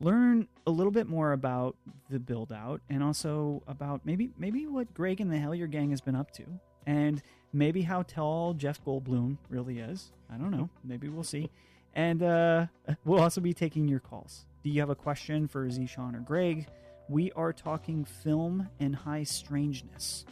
[0.00, 1.76] learn a little bit more about
[2.08, 6.00] the build out and also about maybe maybe what Greg and the Hellier gang has
[6.00, 6.44] been up to
[6.86, 10.12] and maybe how tall Jeff Goldblum really is.
[10.32, 10.68] I don't know.
[10.84, 11.50] Maybe we'll see.
[11.94, 12.66] And uh,
[13.04, 14.46] we'll also be taking your calls.
[14.62, 16.66] Do you have a question for Zeshaan or Greg?
[17.08, 20.24] We are talking film and high strangeness.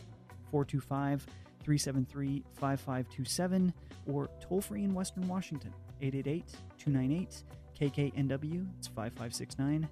[0.50, 1.26] 425
[1.62, 3.74] 373 5527
[4.06, 6.44] or toll free in Western Washington 888
[6.78, 7.42] 298
[7.78, 8.66] KKNW.
[8.78, 9.88] It's 5569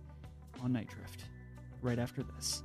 [0.63, 1.25] on Nite Drift.
[1.83, 2.63] Right after this.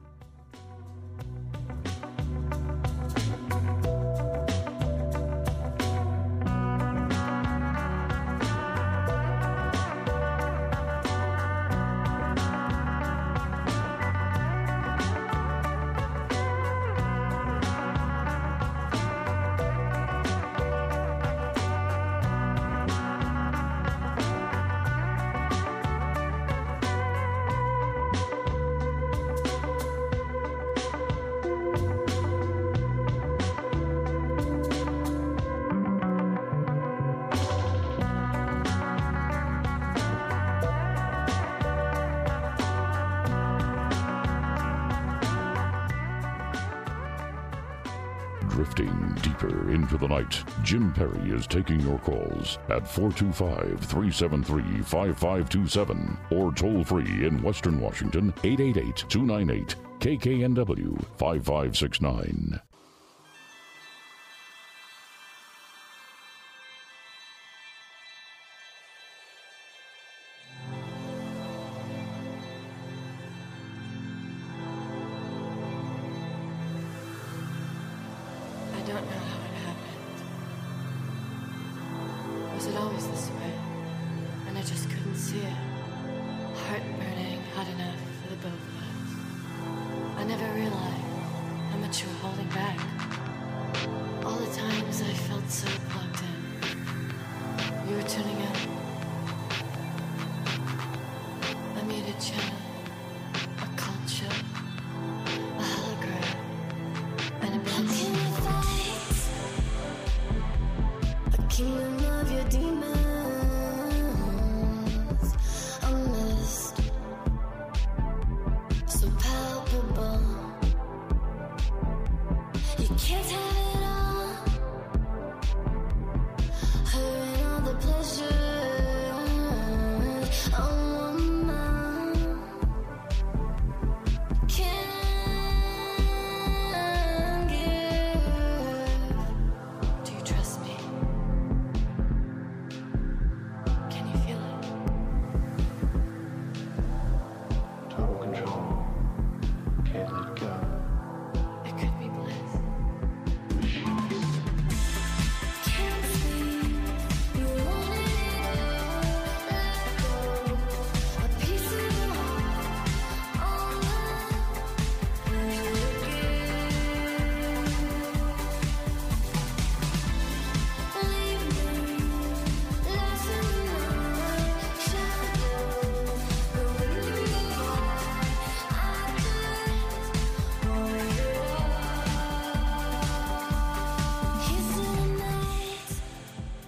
[50.94, 58.34] Perry is taking your calls at 425 373 5527 or toll free in Western Washington
[58.44, 62.62] 888 298 KKNW 5569.
[83.02, 83.52] Was this way?
[84.48, 85.58] And I just couldn't see it.
[86.54, 90.20] Heart burning hot enough for the both of us.
[90.20, 91.10] I never realized
[91.72, 92.91] how much you were holding back.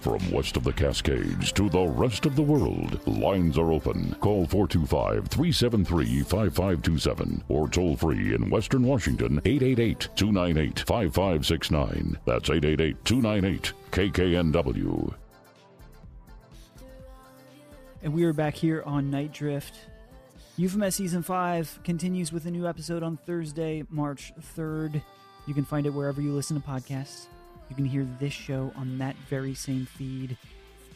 [0.04, 4.14] From west of the Cascades to the rest of the world, lines are open.
[4.20, 12.18] Call 425 373 5527 or toll free in Western Washington 888 298 5569.
[12.26, 15.14] That's 888 298 KKNW.
[18.02, 19.74] And we are back here on Nite Drift.
[20.58, 25.00] Euphomet Season 5 continues with a new episode on Thursday, March 3rd.
[25.46, 27.28] You can find it wherever you listen to podcasts.
[27.68, 30.36] You can hear this show on that very same feed.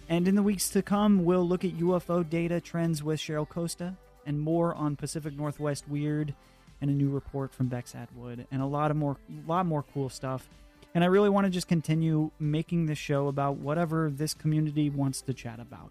[0.08, 3.94] And in the weeks to come, we'll look at UFO data trends with Cheryl Costa
[4.26, 6.34] and more on Pacific Northwest Weird
[6.80, 10.08] and a new report from Bex Atwood and a lot of more lot more cool
[10.08, 10.48] stuff.
[10.94, 15.20] And I really want to just continue making this show about whatever this community wants
[15.22, 15.90] to chat about.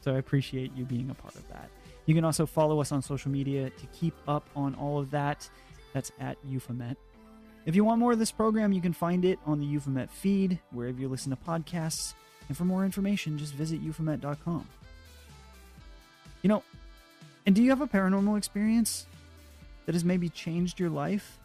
[0.00, 1.68] So I appreciate you being a part of that.
[2.06, 5.50] You can also follow us on social media to keep up on all of that.
[5.92, 6.96] That's at Euphomet.
[7.68, 10.58] If you want more of this program, you can find it on the Euphomet feed,
[10.70, 12.14] wherever you listen to podcasts.
[12.48, 14.66] And for more information, just visit euphomet.com.
[16.40, 16.62] You know,
[17.44, 19.06] and do you have a paranormal experience
[19.84, 21.38] that has maybe changed your life?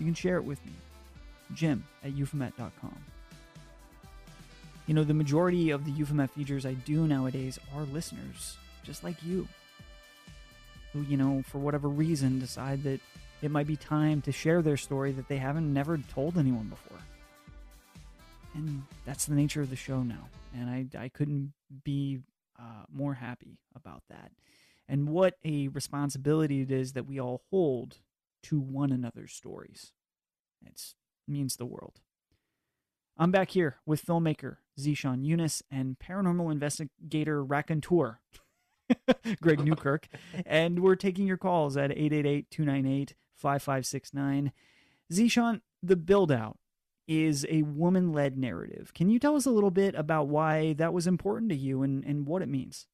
[0.00, 0.72] You can share it with me.
[1.54, 2.96] Jim at euphomet.com.
[4.88, 9.22] You know, the majority of the Euphomet features I do nowadays are listeners, just like
[9.22, 9.46] you,
[10.92, 12.98] who, you know, for whatever reason decide that
[13.42, 16.98] it might be time to share their story that they haven't never told anyone before.
[18.54, 20.28] And that's the nature of the show now.
[20.54, 21.52] And I, I couldn't
[21.84, 22.20] be
[22.58, 24.32] uh, more happy about that.
[24.88, 27.98] And what a responsibility it is that we all hold
[28.44, 29.92] to one another's stories.
[30.66, 30.94] It
[31.26, 32.00] means the world.
[33.16, 38.20] I'm back here with filmmaker Zeshaan Younus and paranormal investigator raconteur
[39.42, 40.08] Greg Newkirk,
[40.46, 41.90] and we're taking your calls at
[43.42, 44.52] 888-298-5569.
[45.12, 46.56] Zeshaan, the Buildout
[47.06, 48.92] is a woman led narrative.
[48.94, 52.04] Can you tell us a little bit about why that was important to you and,
[52.04, 52.86] and what it means?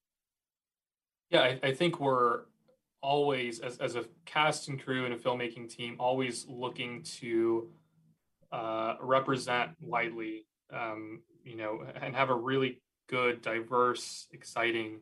[1.31, 2.43] Yeah, I, I think we're
[3.03, 7.69] always, as, as a cast and crew and a filmmaking team, always looking to
[8.53, 15.01] uh, represent widely, um, you know, and have a really good, diverse, exciting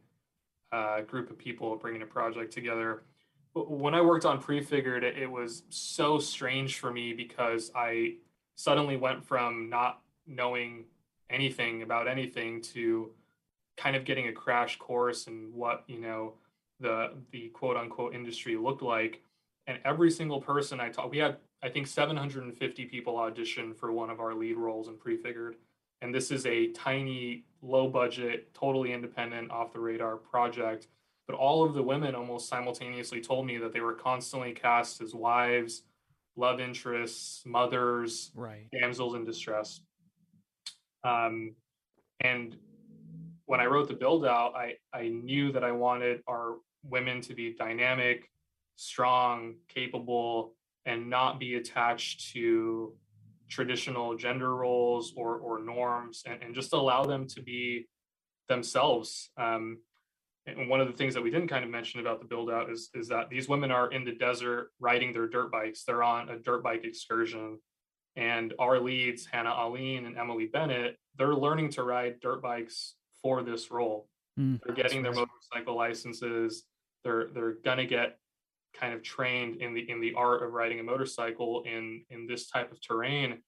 [0.72, 3.02] uh, group of people bringing a project together.
[3.54, 8.14] When I worked on Prefigured, it, was so strange for me because I
[8.54, 10.84] suddenly went from not knowing
[11.28, 13.10] anything about anything to
[13.76, 16.34] kind of getting a crash course in what you know
[16.80, 19.22] the the quote unquote industry looked like.
[19.66, 24.10] And every single person i talked we had i think 750 people audition for one
[24.10, 25.56] of our lead roles in prefigured.
[26.02, 30.88] And this is a tiny low budget totally independent off the radar project
[31.26, 35.14] but all of the women almost simultaneously told me that they were constantly cast as
[35.14, 35.82] wives
[36.36, 38.66] love interests, mothers, right.
[38.72, 39.80] damsels in distress.
[41.04, 41.54] Um,
[42.20, 42.56] and
[43.46, 47.54] when I wrote the Buildout, I, I knew that I wanted our women to be
[47.54, 48.30] dynamic,
[48.76, 50.54] strong, capable,
[50.86, 52.94] and not be attached to
[53.50, 57.86] traditional gender roles or, or norms and, and just allow them to be
[58.48, 59.30] themselves.
[59.36, 59.78] Um,
[60.46, 62.90] and one of the things that we didn't kind of mention about the Buildout is,
[62.94, 65.84] is that these women are in the desert riding their dirt bikes.
[65.84, 67.58] They're on a dirt bike excursion.
[68.16, 73.42] And our leads, Hannah Aline and Emily Bennett, they're learning to ride dirt bikes for
[73.42, 74.08] this role.
[74.38, 76.64] Mm, they're getting their motorcycle licenses.
[77.04, 78.18] They're they're gonna get
[78.78, 82.48] kind of trained in the in the art of riding a motorcycle in in this
[82.48, 83.42] type of terrain.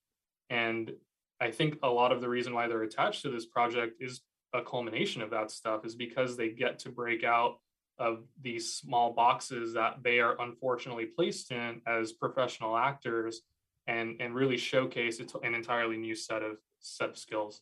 [0.50, 0.92] And
[1.40, 4.22] I think a lot of the reason why they're attached to this project is
[4.54, 7.58] a culmination of that stuff is because they get to break out
[7.98, 13.42] of these small boxes that they are unfortunately placed in as professional actors
[13.86, 17.60] and and really showcase an entirely new set of set of skills.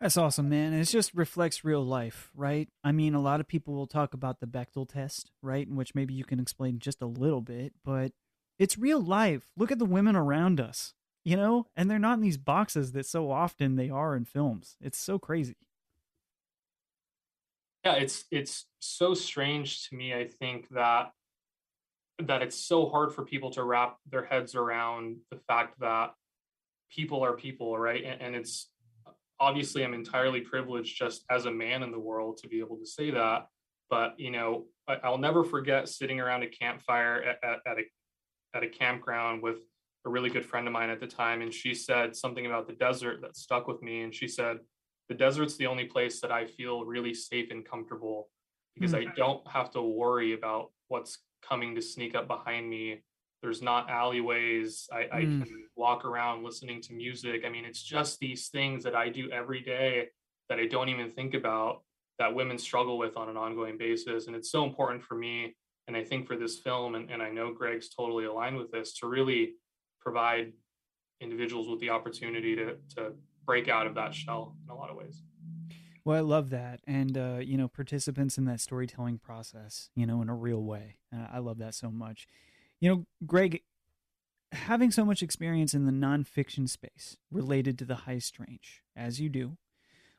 [0.00, 2.68] That's awesome man it just reflects real life right?
[2.84, 5.94] I mean a lot of people will talk about the bechdel test right in which
[5.94, 8.12] maybe you can explain just a little bit but
[8.58, 9.52] it's real life.
[9.56, 10.94] Look at the women around us
[11.28, 14.78] you know, and they're not in these boxes that so often they are in films.
[14.80, 15.56] It's so crazy.
[17.84, 20.14] Yeah, it's it's so strange to me.
[20.14, 21.10] I think that
[22.20, 26.14] that it's so hard for people to wrap their heads around the fact that
[26.90, 28.02] people are people, right?
[28.02, 28.70] And, and it's
[29.38, 32.86] obviously I'm entirely privileged just as a man in the world to be able to
[32.86, 33.48] say that.
[33.90, 37.82] But you know, I, will never forget sitting around a campfire at, at, at a
[38.56, 39.58] at a campground with
[40.06, 42.74] a really good friend of mine at the time, and she said something about the
[42.74, 44.02] desert that stuck with me.
[44.02, 44.58] And she said,
[45.08, 48.28] The desert's the only place that I feel really safe and comfortable
[48.74, 49.08] because mm-hmm.
[49.08, 53.02] I don't have to worry about what's coming to sneak up behind me.
[53.42, 54.88] There's not alleyways.
[54.92, 55.12] I, mm.
[55.12, 57.44] I can walk around listening to music.
[57.46, 60.08] I mean, it's just these things that I do every day
[60.48, 61.82] that I don't even think about
[62.18, 64.26] that women struggle with on an ongoing basis.
[64.26, 65.54] And it's so important for me.
[65.86, 68.94] And I think for this film, and, and I know Greg's totally aligned with this,
[68.98, 69.54] to really
[70.00, 70.52] provide
[71.20, 73.12] individuals with the opportunity to to
[73.44, 75.22] break out of that shell in a lot of ways.
[76.04, 80.22] Well, I love that, and uh, you know, participants in that storytelling process, you know,
[80.22, 80.98] in a real way.
[81.14, 82.26] Uh, I love that so much.
[82.80, 83.62] You know, Greg,
[84.52, 89.28] having so much experience in the nonfiction space related to the high strange, as you
[89.28, 89.58] do,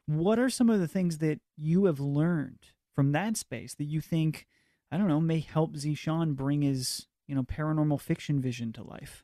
[0.06, 4.02] what are some of the things that you have learned from that space that you
[4.02, 4.46] think,
[4.92, 9.24] I don't know, may help Zeshaan bring his, you know, paranormal fiction vision to life?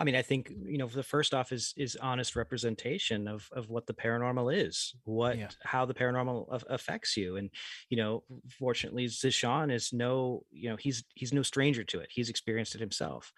[0.00, 3.68] I mean, I think you know the first off is is honest representation of of
[3.68, 5.48] what the paranormal is, what yeah.
[5.62, 7.50] how the paranormal affects you, and
[7.90, 12.08] you know, fortunately, Zeshaan is no you know he's he's no stranger to it.
[12.10, 13.30] He's experienced it himself.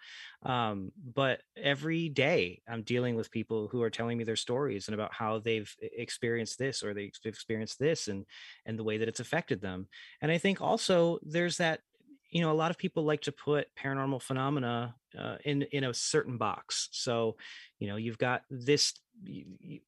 [0.43, 4.95] Um, but every day, I'm dealing with people who are telling me their stories and
[4.95, 8.25] about how they've experienced this or they've experienced this, and
[8.65, 9.89] and the way that it's affected them.
[10.21, 11.81] And I think also there's that
[12.29, 15.93] you know a lot of people like to put paranormal phenomena uh, in in a
[15.93, 16.89] certain box.
[16.91, 17.35] So
[17.79, 18.93] you know you've got this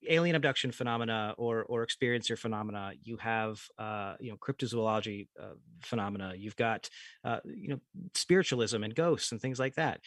[0.07, 2.93] alien abduction phenomena or or experiencer phenomena.
[3.03, 6.33] You have uh, you know cryptozoology uh, phenomena.
[6.35, 6.89] You've got
[7.23, 7.79] uh, you know
[8.13, 10.01] spiritualism and ghosts and things like that.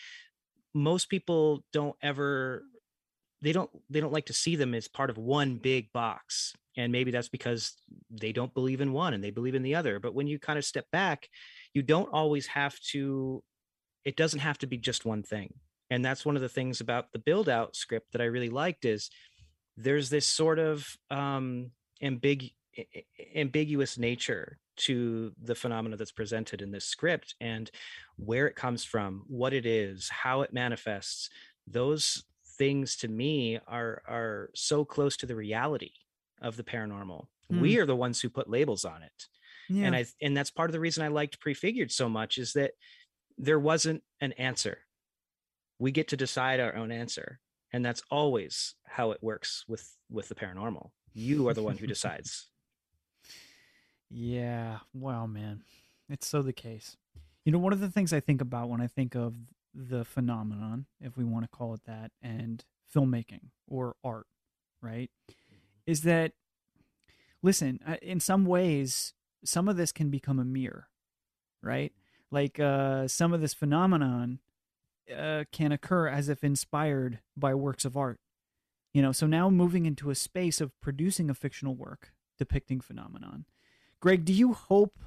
[0.75, 2.63] Most people don't ever
[3.41, 6.55] they don't they don't like to see them as part of one big box.
[6.77, 7.75] And maybe that's because
[8.09, 9.99] they don't believe in one and they believe in the other.
[9.99, 11.29] But when you kind of step back
[11.75, 13.43] you don't always have to
[14.09, 15.51] it doesn't have to be just one thing
[15.91, 19.11] and that's one of the things about the Buildout script that i really liked is
[19.87, 21.71] there's this sort of um
[22.03, 22.55] ambig-
[23.35, 27.71] ambiguous nature to the phenomena that's presented in this script and
[28.17, 31.29] where it comes from what it is how it manifests
[31.67, 32.25] those
[32.59, 35.93] things to me are are so close to the reality
[36.41, 37.63] of the paranormal Hmm.
[37.63, 39.19] we are the ones who put labels on it
[39.71, 39.87] Yeah.
[39.87, 42.73] and i and that's part of the reason i liked prefigured so much is that
[43.39, 44.79] there wasn't an answer
[45.79, 47.41] we get to decide our own answer
[47.73, 51.87] and that's always how it works with with the paranormal you are the one who
[51.95, 52.49] decides
[54.11, 54.79] Yeah.
[54.95, 55.63] Wow, man.
[56.09, 56.97] It's so the case.
[57.45, 59.35] You know, one of the things I think about when I think of
[59.75, 62.65] the phenomenon, if we want to call it that, and
[62.95, 64.27] filmmaking or art,
[64.81, 65.11] right,
[65.87, 66.33] is that,
[67.43, 69.13] listen, uh, in some ways,
[69.45, 70.89] some of this can become a mirror,
[71.63, 71.93] right?
[72.31, 74.41] Like uh, some of this phenomenon
[75.17, 78.21] uh, can occur as if inspired by works of art.
[78.93, 83.45] You know, so now moving into a space of producing a fictional work depicting phenomenon.
[84.01, 84.99] Greg, do you hope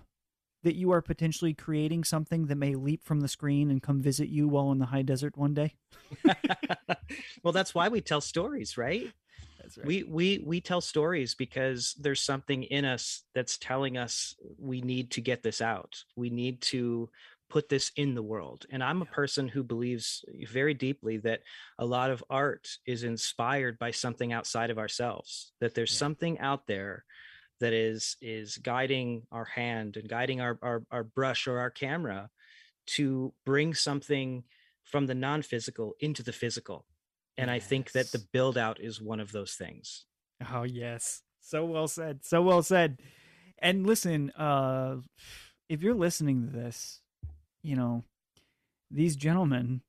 [0.63, 4.30] that you are potentially creating something that may leap from the screen and come visit
[4.30, 5.76] you while in the high desert one day?
[7.43, 9.11] well that's why we tell stories right
[9.76, 14.82] That's we we we tell stories because there's something in us that's telling us we
[14.82, 16.03] need to get this out.
[16.15, 17.09] We need to
[17.49, 18.65] put this in the world.
[18.69, 21.41] And i'm a person who believes very deeply that
[21.80, 25.97] a lot of art is inspired by something outside of ourselves that there's Yeah.
[25.97, 27.03] something out there
[27.59, 32.30] that is is guiding our hand and guiding our, our our brush or our camera
[32.88, 34.43] to bring something
[34.84, 36.86] from the non-physical into the physical
[37.38, 40.06] and i think that the Buildout is one of those things
[40.50, 41.22] Oh yes.
[41.42, 42.24] So well said.
[42.24, 43.00] So well said.
[43.60, 44.98] And listen, uh
[45.70, 47.02] if you're listening to this,
[47.62, 48.04] you know,
[48.90, 49.82] these gentlemen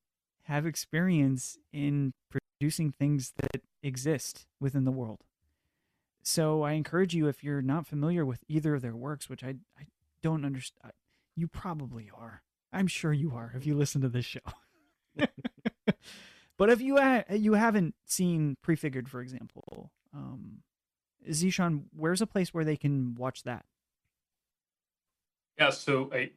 [0.45, 5.20] have experience in producing things that exist within the world.
[6.22, 9.57] So I encourage you if you're not familiar with either of their works, which I
[9.78, 9.86] I
[10.22, 10.93] don't understand
[11.34, 12.43] you probably are.
[12.72, 14.40] I'm sure you are if you listen to this show.
[16.62, 20.58] but if you ha- you haven't seen Prefigured, for example, um,
[21.28, 23.64] Zeshaan, where's a place where they can watch that?
[25.58, 26.30] Yeah, so I,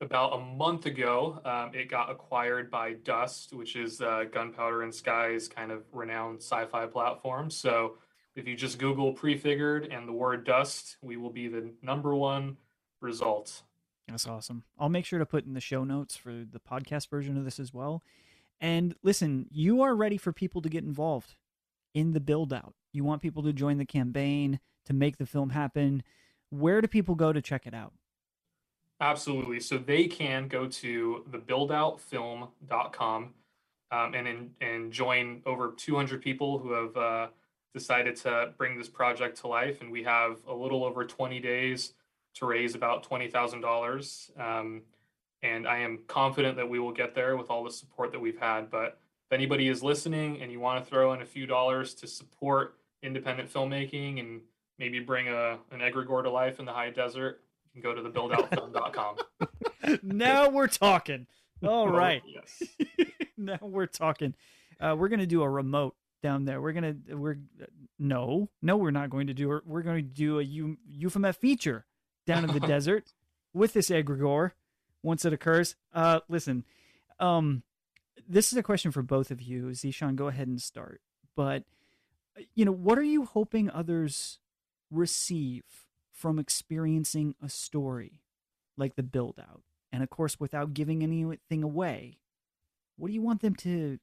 [0.00, 4.94] about a month ago, um, it got acquired by Dust, which is uh, Gunpowder and
[4.94, 7.50] Sky's kind of renowned sci-fi platform.
[7.50, 7.96] So
[8.36, 12.56] if you just Google prefigured and the word Dust, we will be the number one
[13.00, 13.64] result.
[14.06, 14.62] That's awesome.
[14.78, 17.58] I'll make sure to put in the show notes for the podcast version of this
[17.58, 18.04] as well.
[18.60, 21.36] And listen, you are ready for people to get involved
[21.94, 22.72] in the Buildout.
[22.92, 26.02] You want people to join the campaign to make the film happen.
[26.50, 27.92] Where do people go to check it out?
[29.00, 29.60] Absolutely.
[29.60, 33.34] So they can go to thebuildoutfilm.com
[33.92, 37.28] um, and in, and join over 200 people who have uh,
[37.72, 39.80] decided to bring this project to life.
[39.80, 41.94] And we have a little over 20 days
[42.34, 44.40] to raise about $20,000.
[44.40, 44.82] Um,
[45.42, 48.38] and I am confident that we will get there with all the support that we've
[48.38, 48.70] had.
[48.70, 52.06] But if anybody is listening and you want to throw in a few dollars to
[52.06, 54.40] support independent filmmaking and
[54.78, 58.08] maybe bring a, an egregore to life in the high desert, you can go to
[58.08, 59.16] thebuildoutfilm.com.
[60.02, 61.26] now we're talking.
[61.66, 62.10] All Oh.
[62.26, 62.62] Yes.
[63.36, 64.34] now we're talking.
[64.80, 66.60] Uh, we're gonna do a remote down there.
[66.60, 67.38] We're gonna we're
[67.98, 69.66] no no we're not going to do it.
[69.66, 71.84] We're going to do a Eu- Euphomet feature
[72.26, 73.12] down in the desert
[73.52, 74.52] with this egregore
[75.02, 75.76] once it occurs.
[75.92, 76.64] Uh, listen,
[77.18, 77.62] um,
[78.28, 79.66] this is a question for both of you.
[79.68, 81.00] Zeshaan, go ahead and start.
[81.36, 81.64] But
[82.36, 84.40] uh, you know, what are you hoping others
[84.90, 85.64] receive
[86.12, 88.20] from experiencing a story
[88.76, 89.62] like the Buildout?
[89.92, 92.18] And of course, without giving anything away,
[92.96, 93.98] what do you want them to,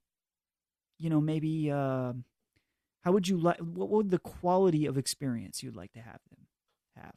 [0.97, 2.13] you know, maybe, uh,
[3.01, 6.47] how would you like, what would the quality of experience you'd like to have them
[6.97, 7.15] have?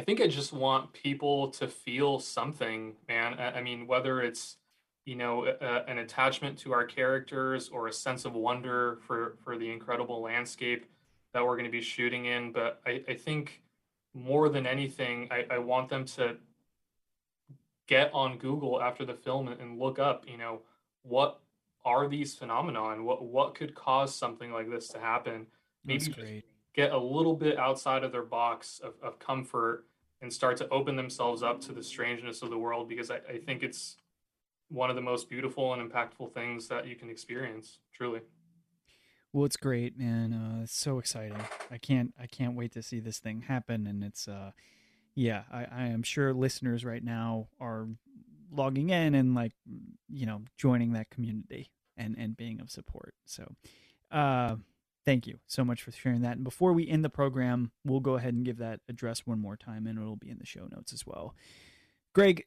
[0.00, 3.34] I think I just want people to feel something, man.
[3.34, 4.56] I, I mean, whether it's
[5.04, 9.58] you know a, an attachment to our characters or a sense of wonder for for
[9.58, 10.86] the incredible landscape
[11.34, 12.50] that we're going to be shooting in.
[12.50, 13.60] But I, I think
[14.14, 16.38] more than anything, I, I want them to
[17.86, 20.62] get on Google after the film and, look up, you know,
[21.02, 21.40] what
[21.84, 23.04] are these phenomenon?
[23.04, 25.46] What what could cause something like this to happen?
[25.84, 26.44] That's Maybe.
[26.74, 29.86] Get a little bit outside of their box of, of comfort
[30.22, 33.38] and start to open themselves up to the strangeness of the world because I, I
[33.38, 33.96] think it's
[34.68, 38.20] one of the most beautiful and impactful things that you can experience truly
[39.32, 40.32] Well, it's great, man.
[40.32, 41.40] Uh, it's so exciting.
[41.70, 43.86] I can't, I can't wait to see this thing happen.
[43.86, 44.52] And it's, uh,
[45.14, 47.88] yeah, I, I am sure listeners right now are
[48.52, 49.52] logging in and like
[50.08, 53.14] you know, joining that community and and being of support.
[53.26, 53.52] So,
[54.10, 54.56] uh,
[55.10, 56.36] thank you so much for sharing that.
[56.36, 59.56] And before we end the program, we'll go ahead and give that address one more
[59.56, 61.34] time, and it'll be in the show notes as well.
[62.14, 62.44] Greg,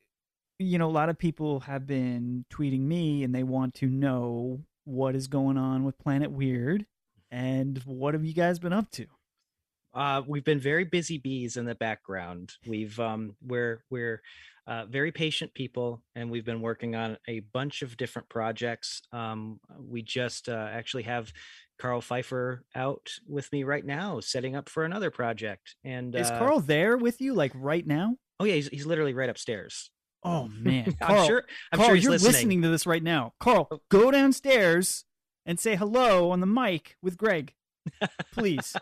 [0.59, 4.61] you know, a lot of people have been tweeting me, and they want to know
[4.85, 6.85] what is going on with Planet Weird,
[7.29, 9.07] and what have you guys been up to?
[9.93, 12.53] Uh, we've been very busy bees in the background.
[12.65, 14.21] We've um, we're we're
[14.65, 19.01] uh, very patient people, and we've been working on a bunch of different projects.
[19.11, 21.33] Um, we just uh, actually have
[21.79, 25.75] Karl Pfeiffer out with me right now, setting up for another project.
[25.83, 28.15] And Is uh, Karl there with you, like right now?
[28.39, 29.89] Oh yeah, he's, he's literally right upstairs.
[30.23, 31.43] Oh man, I'm Karl, sure.
[31.71, 32.61] I'm Karl, sure he's you're listening.
[32.61, 33.33] to this right now.
[33.39, 35.05] Karl, go downstairs
[35.45, 37.53] and say hello on the mic with Greg,
[38.31, 38.75] please.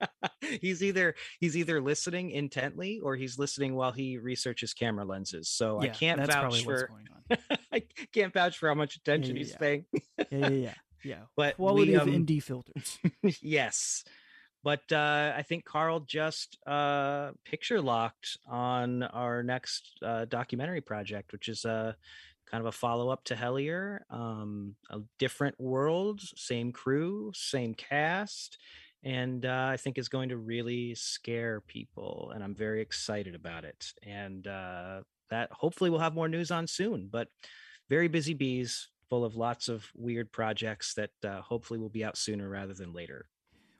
[0.60, 5.48] he's either he's either listening intently or he's listening while he researches camera lenses.
[5.48, 7.58] So I can't that's vouch for going on.
[7.72, 7.82] I
[8.12, 9.56] can't vouch for how much attention yeah, he's yeah.
[9.56, 9.84] paying.
[10.30, 10.74] Yeah, yeah,
[11.04, 11.22] yeah.
[11.36, 12.98] But Quality we, of um, ND filters.
[13.42, 14.04] yes.
[14.64, 21.32] But uh, I think Karl just uh, picture locked on our next uh, documentary project,
[21.32, 21.96] which is a
[22.48, 28.58] kind of a follow up to Hellier, um, a different world, same crew, same cast,
[29.02, 32.30] and uh, I think is going to really scare people.
[32.34, 33.92] And I'm very excited about it.
[34.06, 35.00] And uh,
[35.30, 37.08] that hopefully we'll have more news on soon.
[37.10, 37.28] But
[37.88, 42.16] very busy bees, full of lots of weird projects that uh, hopefully will be out
[42.16, 43.26] sooner rather than later.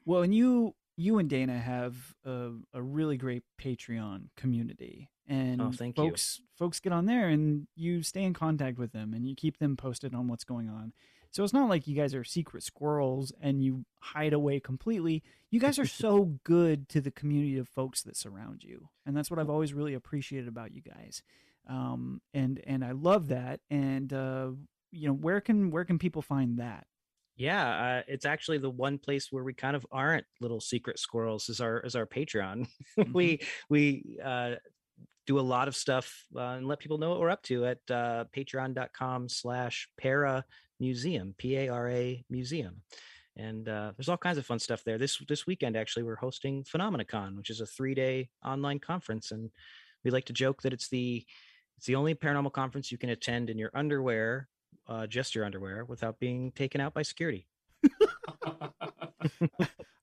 [0.05, 1.95] Well, and you you and Dana have
[2.27, 6.05] a, a really great Patreon community, and Oh, thank you.
[6.05, 9.57] folks folks get on there and you stay in contact with them and you keep
[9.57, 10.93] them posted on what's going on.
[11.31, 15.23] So it's not like you guys are secret squirrels and you hide away completely.
[15.51, 19.31] You guys are so good to the community of folks that surround you, and that's
[19.31, 21.23] what I've always really appreciated about you guys.
[21.67, 23.61] Um, and and I love that.
[23.71, 24.51] And uh,
[24.93, 26.87] you know, where can where can people find that?
[27.37, 31.49] Yeah, uh, it's actually the one place where we kind of aren't little secret squirrels
[31.49, 32.69] is our is our Patreon.
[33.13, 34.57] we we uh,
[35.27, 37.79] do a lot of stuff uh, and let people know what we're up to at
[37.91, 40.45] uh, patreon.com slash para
[40.81, 42.83] museum p-a-r-a museum
[43.37, 46.65] and uh, there's all kinds of fun stuff there this this weekend actually we're hosting
[46.65, 49.51] phenomenacon which is a three-day online conference and
[50.05, 51.25] we like to joke that it's the
[51.77, 54.49] it's the only paranormal conference you can attend in your underwear
[54.89, 57.47] uh, just your underwear without being taken out by security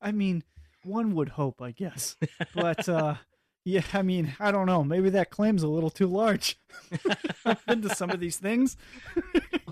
[0.02, 0.44] I mean,
[0.84, 2.16] one would hope, I guess.
[2.56, 3.16] But uh
[3.66, 4.84] yeah, I mean, I don't know.
[4.84, 6.58] Maybe that claim's a little too large.
[7.46, 8.78] I've been to some of these things.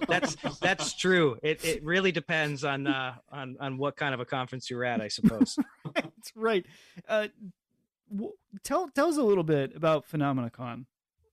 [0.08, 4.26] that's that's true it, it really depends on uh on on what kind of a
[4.26, 5.58] conference you're at i suppose
[5.95, 6.66] That's right.
[7.10, 7.28] Uh
[8.10, 8.32] w-
[8.64, 10.86] tell tell us a little bit about Phenomenacon.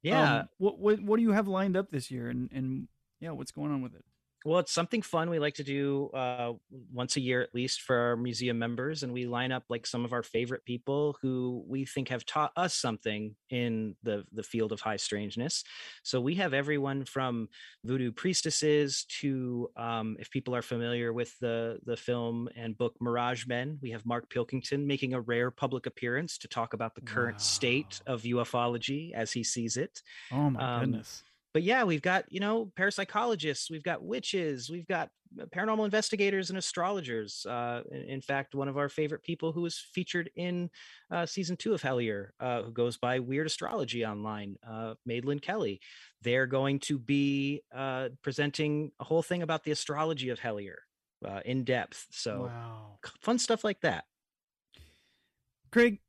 [0.03, 2.89] yeah Um, what what what do you have lined up this year and and
[3.25, 4.05] yeah, what's going on with it?
[4.45, 6.53] well it's something fun we like to do uh
[6.93, 10.05] once a year at least for our museum members and we line up like some
[10.05, 14.71] of our favorite people who we think have taught us something in the the field
[14.71, 15.65] of high strangeness
[16.03, 17.49] so we have everyone from
[17.85, 23.47] voodoo priestesses to um if people are familiar with the the film and book mirage
[23.47, 27.41] men we have mark pilkington making a rare public appearance to talk about the current
[27.41, 31.25] state of ufology as he sees it Oh my Um, goodness.
[31.55, 35.09] But yeah, we've got, you know, parapsychologists, we've got witches, we've got
[35.41, 37.47] uh, paranormal investigators and astrologers.
[37.49, 40.69] Uh, in, in fact, one of our favorite people who was featured in
[41.13, 45.81] uh, season two of Hellier, uh, who goes by Weird Astrology online, uh, Madeline Kelly.
[46.23, 50.79] They're going to be uh, presenting a whole thing about the astrology of Hellier
[51.25, 52.05] uh, in depth.
[52.11, 52.99] So Wow.
[53.23, 54.05] fun stuff like that.
[55.71, 56.01] Greg,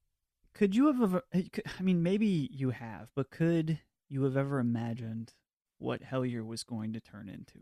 [0.55, 3.79] could you have I mean maybe you have, but could
[4.09, 5.33] you have ever imagined
[5.77, 7.59] what Hellier was going to turn into?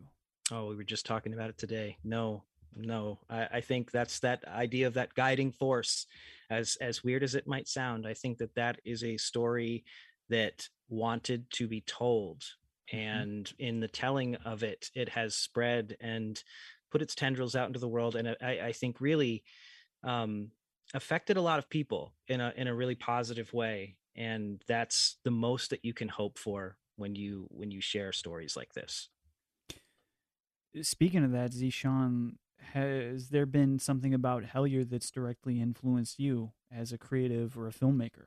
[0.52, 1.98] Oh, we were just talking about it today.
[2.04, 2.44] No,
[2.76, 3.20] no.
[3.30, 6.06] I, I think that's that idea of that guiding force.
[6.50, 9.86] As as weird as it might sound, I think that that is a story
[10.30, 12.44] that wanted to be told,
[12.91, 16.41] and in the telling of it, it has spread and
[16.91, 18.16] put its tendrils out into the world.
[18.16, 19.44] And I, I think really
[20.04, 20.52] um,
[20.94, 23.96] affected a lot of people in a in a really positive way.
[24.16, 28.55] And that's the most that you can hope for when you when you share stories
[28.55, 29.09] like this.
[30.82, 32.34] Speaking of that, Zeshaan,
[32.74, 37.72] has there been something about Hellier that's directly influenced you as a creative or a
[37.72, 38.26] filmmaker?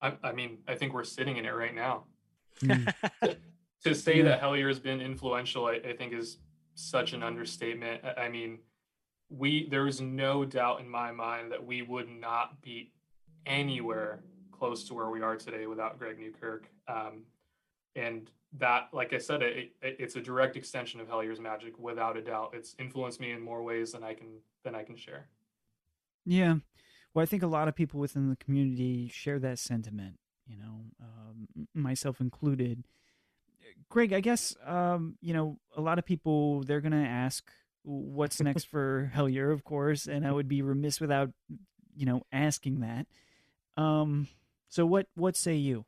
[0.00, 2.04] I, I mean, I think we're sitting in it right now.
[2.60, 2.92] Mm.
[3.84, 4.24] to say Yeah.
[4.24, 6.38] that Hellier has been influential, I, I think is
[6.74, 8.02] such an understatement.
[8.04, 8.58] I, I mean,
[9.30, 12.90] we there is no doubt in my mind that we would not be
[13.48, 14.20] anywhere
[14.52, 16.68] close to where we are today without Greg Newkirk.
[16.86, 17.22] Um,
[17.96, 22.16] and that like i said it, it, it's a direct extension of hellier's magic without
[22.16, 24.28] a doubt it's influenced me in more ways than i can
[24.64, 25.26] than i can share
[26.28, 26.56] Yeah.
[27.14, 30.84] Well, I think a lot of people within the community share that sentiment, you know,
[31.00, 32.84] um, myself included.
[33.88, 37.50] Greg, I guess, um, you know, a lot of people, they're going to ask
[37.82, 41.30] what's next for Hellier, of course, and I would be remiss without,
[41.96, 43.06] you know, asking that.
[43.78, 44.28] Um,
[44.68, 45.86] so what, what say you?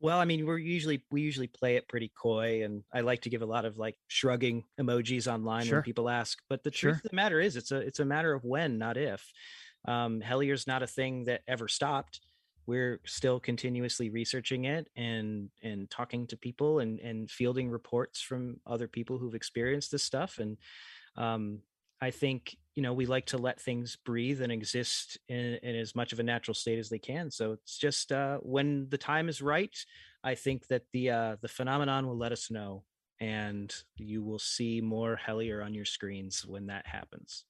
[0.00, 3.30] Well, I mean, we're usually we usually play it pretty coy, and I like to
[3.30, 5.78] give a lot of like shrugging emojis online Sure.
[5.78, 6.38] when people ask.
[6.48, 6.90] But the Sure.
[6.92, 9.24] truth of the matter is, it's a it's a matter of when, not if.
[9.86, 12.20] Um, Hellier's not a thing that ever stopped.
[12.66, 18.60] We're still continuously researching it and and talking to people and and fielding reports from
[18.66, 20.38] other people who've experienced this stuff.
[20.38, 20.58] And
[21.16, 21.60] um,
[22.02, 25.94] I think you know we like to let things breathe and exist in, in as
[25.94, 27.30] much of a natural state as they can.
[27.30, 29.76] So it's just uh, when the time is right,
[30.22, 32.84] I think that the uh, the phenomenon will let us know,
[33.20, 37.44] and you will see more Hellier on your screens when that happens.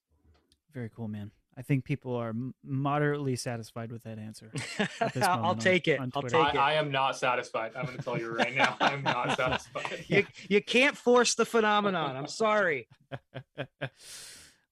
[0.73, 1.31] Very cool, man.
[1.57, 4.51] I think people are moderately satisfied with that answer.
[5.23, 6.01] I'll on- take it.
[6.01, 6.31] I'll Twitter.
[6.43, 6.59] take it.
[6.59, 10.05] I, I am not satisfied i'm going to tell you right now i'm not satisfied
[10.09, 12.17] you, you can't force the phenomenon.
[12.17, 12.89] I'm sorry.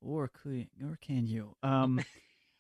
[0.03, 1.57] Or could or can you?
[1.63, 2.01] Um,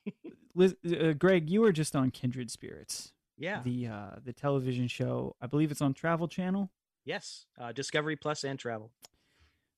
[0.54, 3.60] Liz, uh, Greg, you were just on Kindred Spirits, Yeah.
[3.62, 5.34] the uh, the television show.
[5.40, 6.70] I believe it's on Travel Channel.
[7.04, 7.46] yes.
[7.58, 8.90] Uh, Discovery Plus and travel.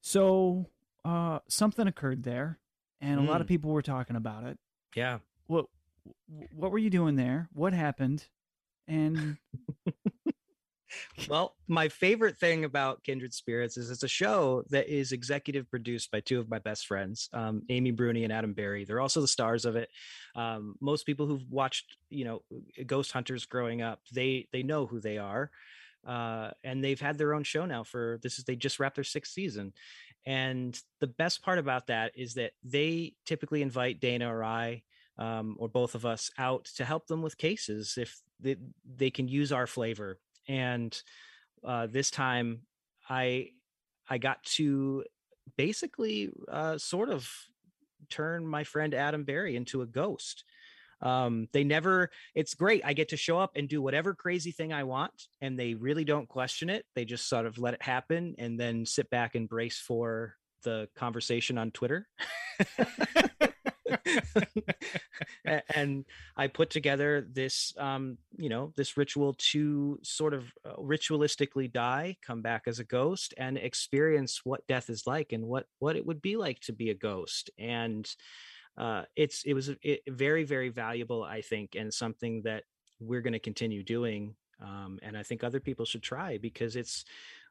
[0.00, 0.66] So
[1.04, 2.58] uh, something occurred there,
[3.00, 3.48] and a lot of Mm.
[3.48, 4.58] people were talking about it.
[4.94, 5.18] Yeah.
[5.46, 5.66] What
[6.52, 7.48] what were you doing there?
[7.52, 8.26] What happened?
[8.86, 9.38] And
[11.28, 16.10] Well, my favorite thing about Kindred Spirits is it's a show that is executive produced
[16.10, 18.84] by two of my best friends, um, Amy Bruni and Adam Berry.
[18.84, 19.88] They're also the stars of it.
[20.34, 22.42] Um, most people who've watched, you know,
[22.86, 25.50] Ghost Hunters growing up, they they know who they are,
[26.06, 29.04] uh, and they've had their own show now for this is they just wrapped their
[29.04, 29.72] sixth season.
[30.26, 34.82] And the best part about that is that they typically invite Dana or I
[35.18, 38.56] um, or both of us out to help them with cases if they,
[38.96, 40.18] they can use our flavor
[40.48, 41.00] and
[41.64, 42.60] uh, this time
[43.08, 43.48] i
[44.08, 45.04] i got to
[45.56, 47.28] basically uh, sort of
[48.10, 50.44] turn my friend adam berry into a ghost.
[51.00, 54.72] Um, they never it's great i get to show up and do whatever crazy thing
[54.72, 58.34] i want and they really don't question it they just sort of let it happen
[58.38, 62.08] and then sit back and brace for the conversation on twitter
[65.74, 66.04] and
[66.36, 72.16] I put together this, um, you know, this ritual to sort of uh, ritualistically die,
[72.22, 76.06] come back as a ghost, and experience what death is like and what what it
[76.06, 77.50] would be like to be a ghost.
[77.58, 78.08] And
[78.76, 82.64] uh, it's it was it, very very valuable, I think, and something that
[83.00, 84.34] we're going to continue doing.
[84.62, 87.04] Um, and I think other people should try because it's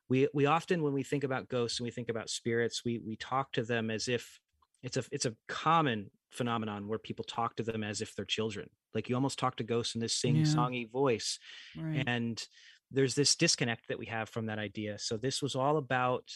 [0.10, 3.16] we we often when we think about ghosts and we think about spirits, we we
[3.16, 4.40] talk to them as if
[4.82, 8.70] it's a it's a common phenomenon where people talk to them as if they're children
[8.94, 10.44] like you almost talk to ghosts in this sing Yeah.
[10.44, 11.40] songy voice
[11.78, 12.04] right.
[12.08, 12.46] and
[12.92, 16.32] there's this disconnect that we have from that idea so this was all about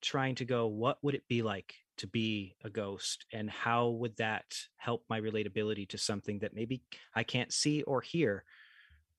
[0.00, 4.16] trying to go what would it be like to be a ghost and how would
[4.16, 4.44] that
[4.76, 6.82] help my relatability to something that maybe
[7.14, 8.44] i can't see or hear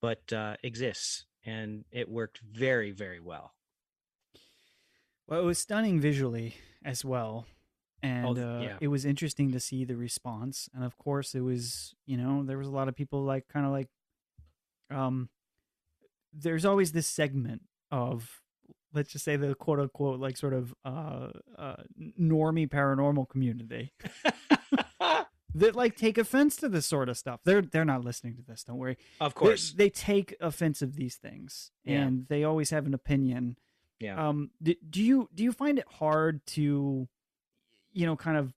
[0.01, 3.53] but uh, exists and it worked very very well
[5.27, 7.45] Well, it was stunning visually as well.
[8.03, 8.77] And uh, yeah.
[8.81, 10.69] it was interesting to see the response.
[10.75, 13.65] And of course, it was, you know, there was a lot of people like kind
[13.65, 13.87] of like,
[14.91, 15.29] um,
[16.33, 18.41] there's always this segment of,
[18.93, 21.75] let's just say the quote unquote, like sort of uh, uh,
[22.19, 23.93] normie paranormal community
[25.55, 27.39] that like take offense to this sort of stuff.
[27.45, 28.63] They're they're not listening to this.
[28.63, 28.97] Don't worry.
[29.21, 32.01] of They- course they, take offense of these things, Yeah.
[32.01, 33.57] and they always have an opinion
[33.99, 37.07] yeah um do, do you do you find it hard to
[37.93, 38.53] you know kind of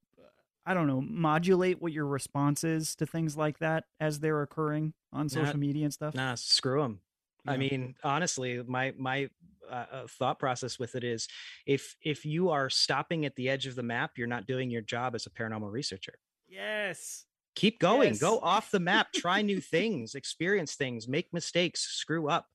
[0.64, 4.92] i don't know modulate what your response is to things like that as they're occurring
[5.12, 7.00] on social Not- media and stuff Nah, screw them.
[7.48, 9.30] I mean, honestly, my my
[9.70, 11.28] uh, uh, thought process with it is,
[11.64, 14.82] if if you are stopping at the edge of the map, you're not doing your
[14.82, 16.14] job as a paranormal researcher.
[16.48, 17.24] yes
[17.54, 18.18] Keep going, Yes.
[18.18, 22.48] go off the map, try new things, experience things, make mistakes, screw up.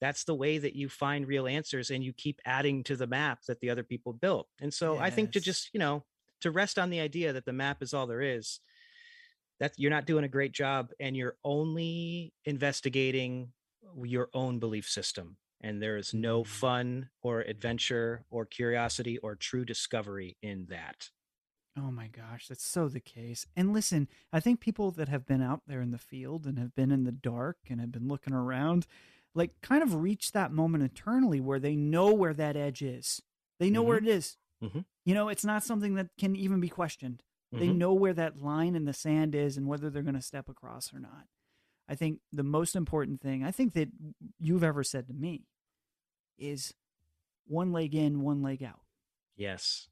[0.00, 3.38] That's the way that you find real answers, and you keep adding to the map
[3.48, 4.46] that the other people built.
[4.60, 6.04] And so, I think to just you know
[6.44, 8.60] to rest on the idea that the map is all there is
[9.60, 13.52] that you're not doing a great job and you're only investigating
[14.02, 16.46] your own belief system and there is no Mm.
[16.46, 21.10] fun or adventure or curiosity or true discovery in that
[21.78, 25.42] oh my gosh that's so the case and listen i think people that have been
[25.42, 28.34] out there in the field and have been in the dark and have been looking
[28.34, 28.86] around
[29.34, 33.20] like kind of reach that moment eternally where they know where that edge is.
[33.58, 34.36] They know where it is.
[34.62, 34.84] Mhm.
[35.04, 37.22] You know, it's not something that can even be questioned.
[37.52, 37.76] They Mhm.
[37.76, 40.92] know where that line in the sand is and whether they're going to step across
[40.92, 41.28] or not.
[41.86, 43.90] I think the most important thing I think that
[44.40, 45.46] you've ever said to me
[46.38, 46.74] is
[47.46, 48.80] one leg in, one leg out.
[49.36, 49.88] Yes.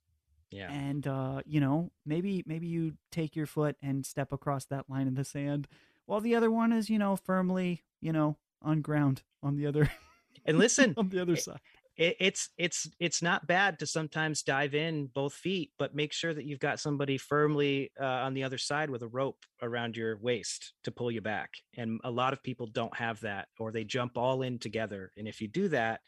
[0.50, 0.70] Yeah.
[0.70, 5.06] And uh, you know, maybe maybe you take your foot and step across that line
[5.06, 5.68] in the sand
[6.06, 9.90] while the other one is, you know, firmly, you know, on ground on the other
[10.44, 11.60] And listen, on the other side.
[11.96, 16.32] It, it's it's it's not bad to sometimes dive in both feet, but make sure
[16.32, 20.16] that you've got somebody firmly uh, on the other side with a rope around your
[20.18, 21.50] waist to pull you back.
[21.76, 25.12] And a lot of people don't have that, or they jump all in together.
[25.16, 26.00] And if you do that,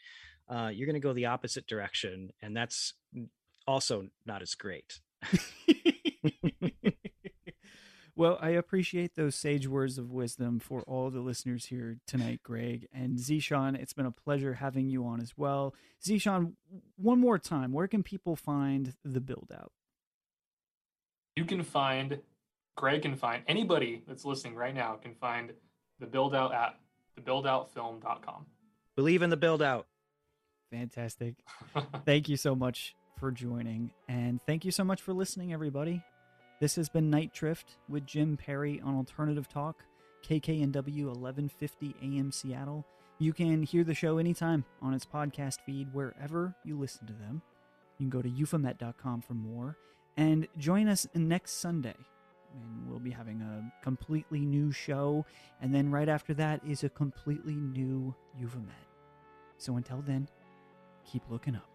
[0.49, 2.93] uh, you're going to go the opposite direction, and that's
[3.67, 4.99] also not as great.
[8.15, 12.87] well, I appreciate those sage words of wisdom for all the listeners here tonight, Greg
[12.93, 13.75] and Zeshaan.
[13.75, 15.75] It's been a pleasure having you on as well.
[16.03, 16.53] Zeshaan,
[16.95, 19.69] one more time, where can people find the Buildout?
[21.35, 22.19] You can find,
[22.77, 25.51] Greg can find, anybody that's listening right now can find
[25.99, 26.79] the Buildout at
[27.19, 28.45] thebuildoutfilm.com.
[28.95, 29.83] Believe in the Buildout.
[30.71, 31.35] Fantastic.
[32.05, 33.91] thank you so much for joining.
[34.07, 36.01] And thank you so much for listening, everybody.
[36.61, 39.83] This has been Nite Drift with Jim Perry on Alternative Talk,
[40.25, 42.85] KKNW 1150 AM Seattle.
[43.19, 47.41] You can hear the show anytime on its podcast feed wherever you listen to them.
[47.97, 49.77] You can go to euphomet.com for more
[50.15, 51.95] and join us next Sunday.
[52.53, 55.25] And we'll be having a completely new show.
[55.61, 58.73] And then right after that is a completely new Euphomet.
[59.57, 60.29] So until then,
[61.03, 61.74] keep looking up.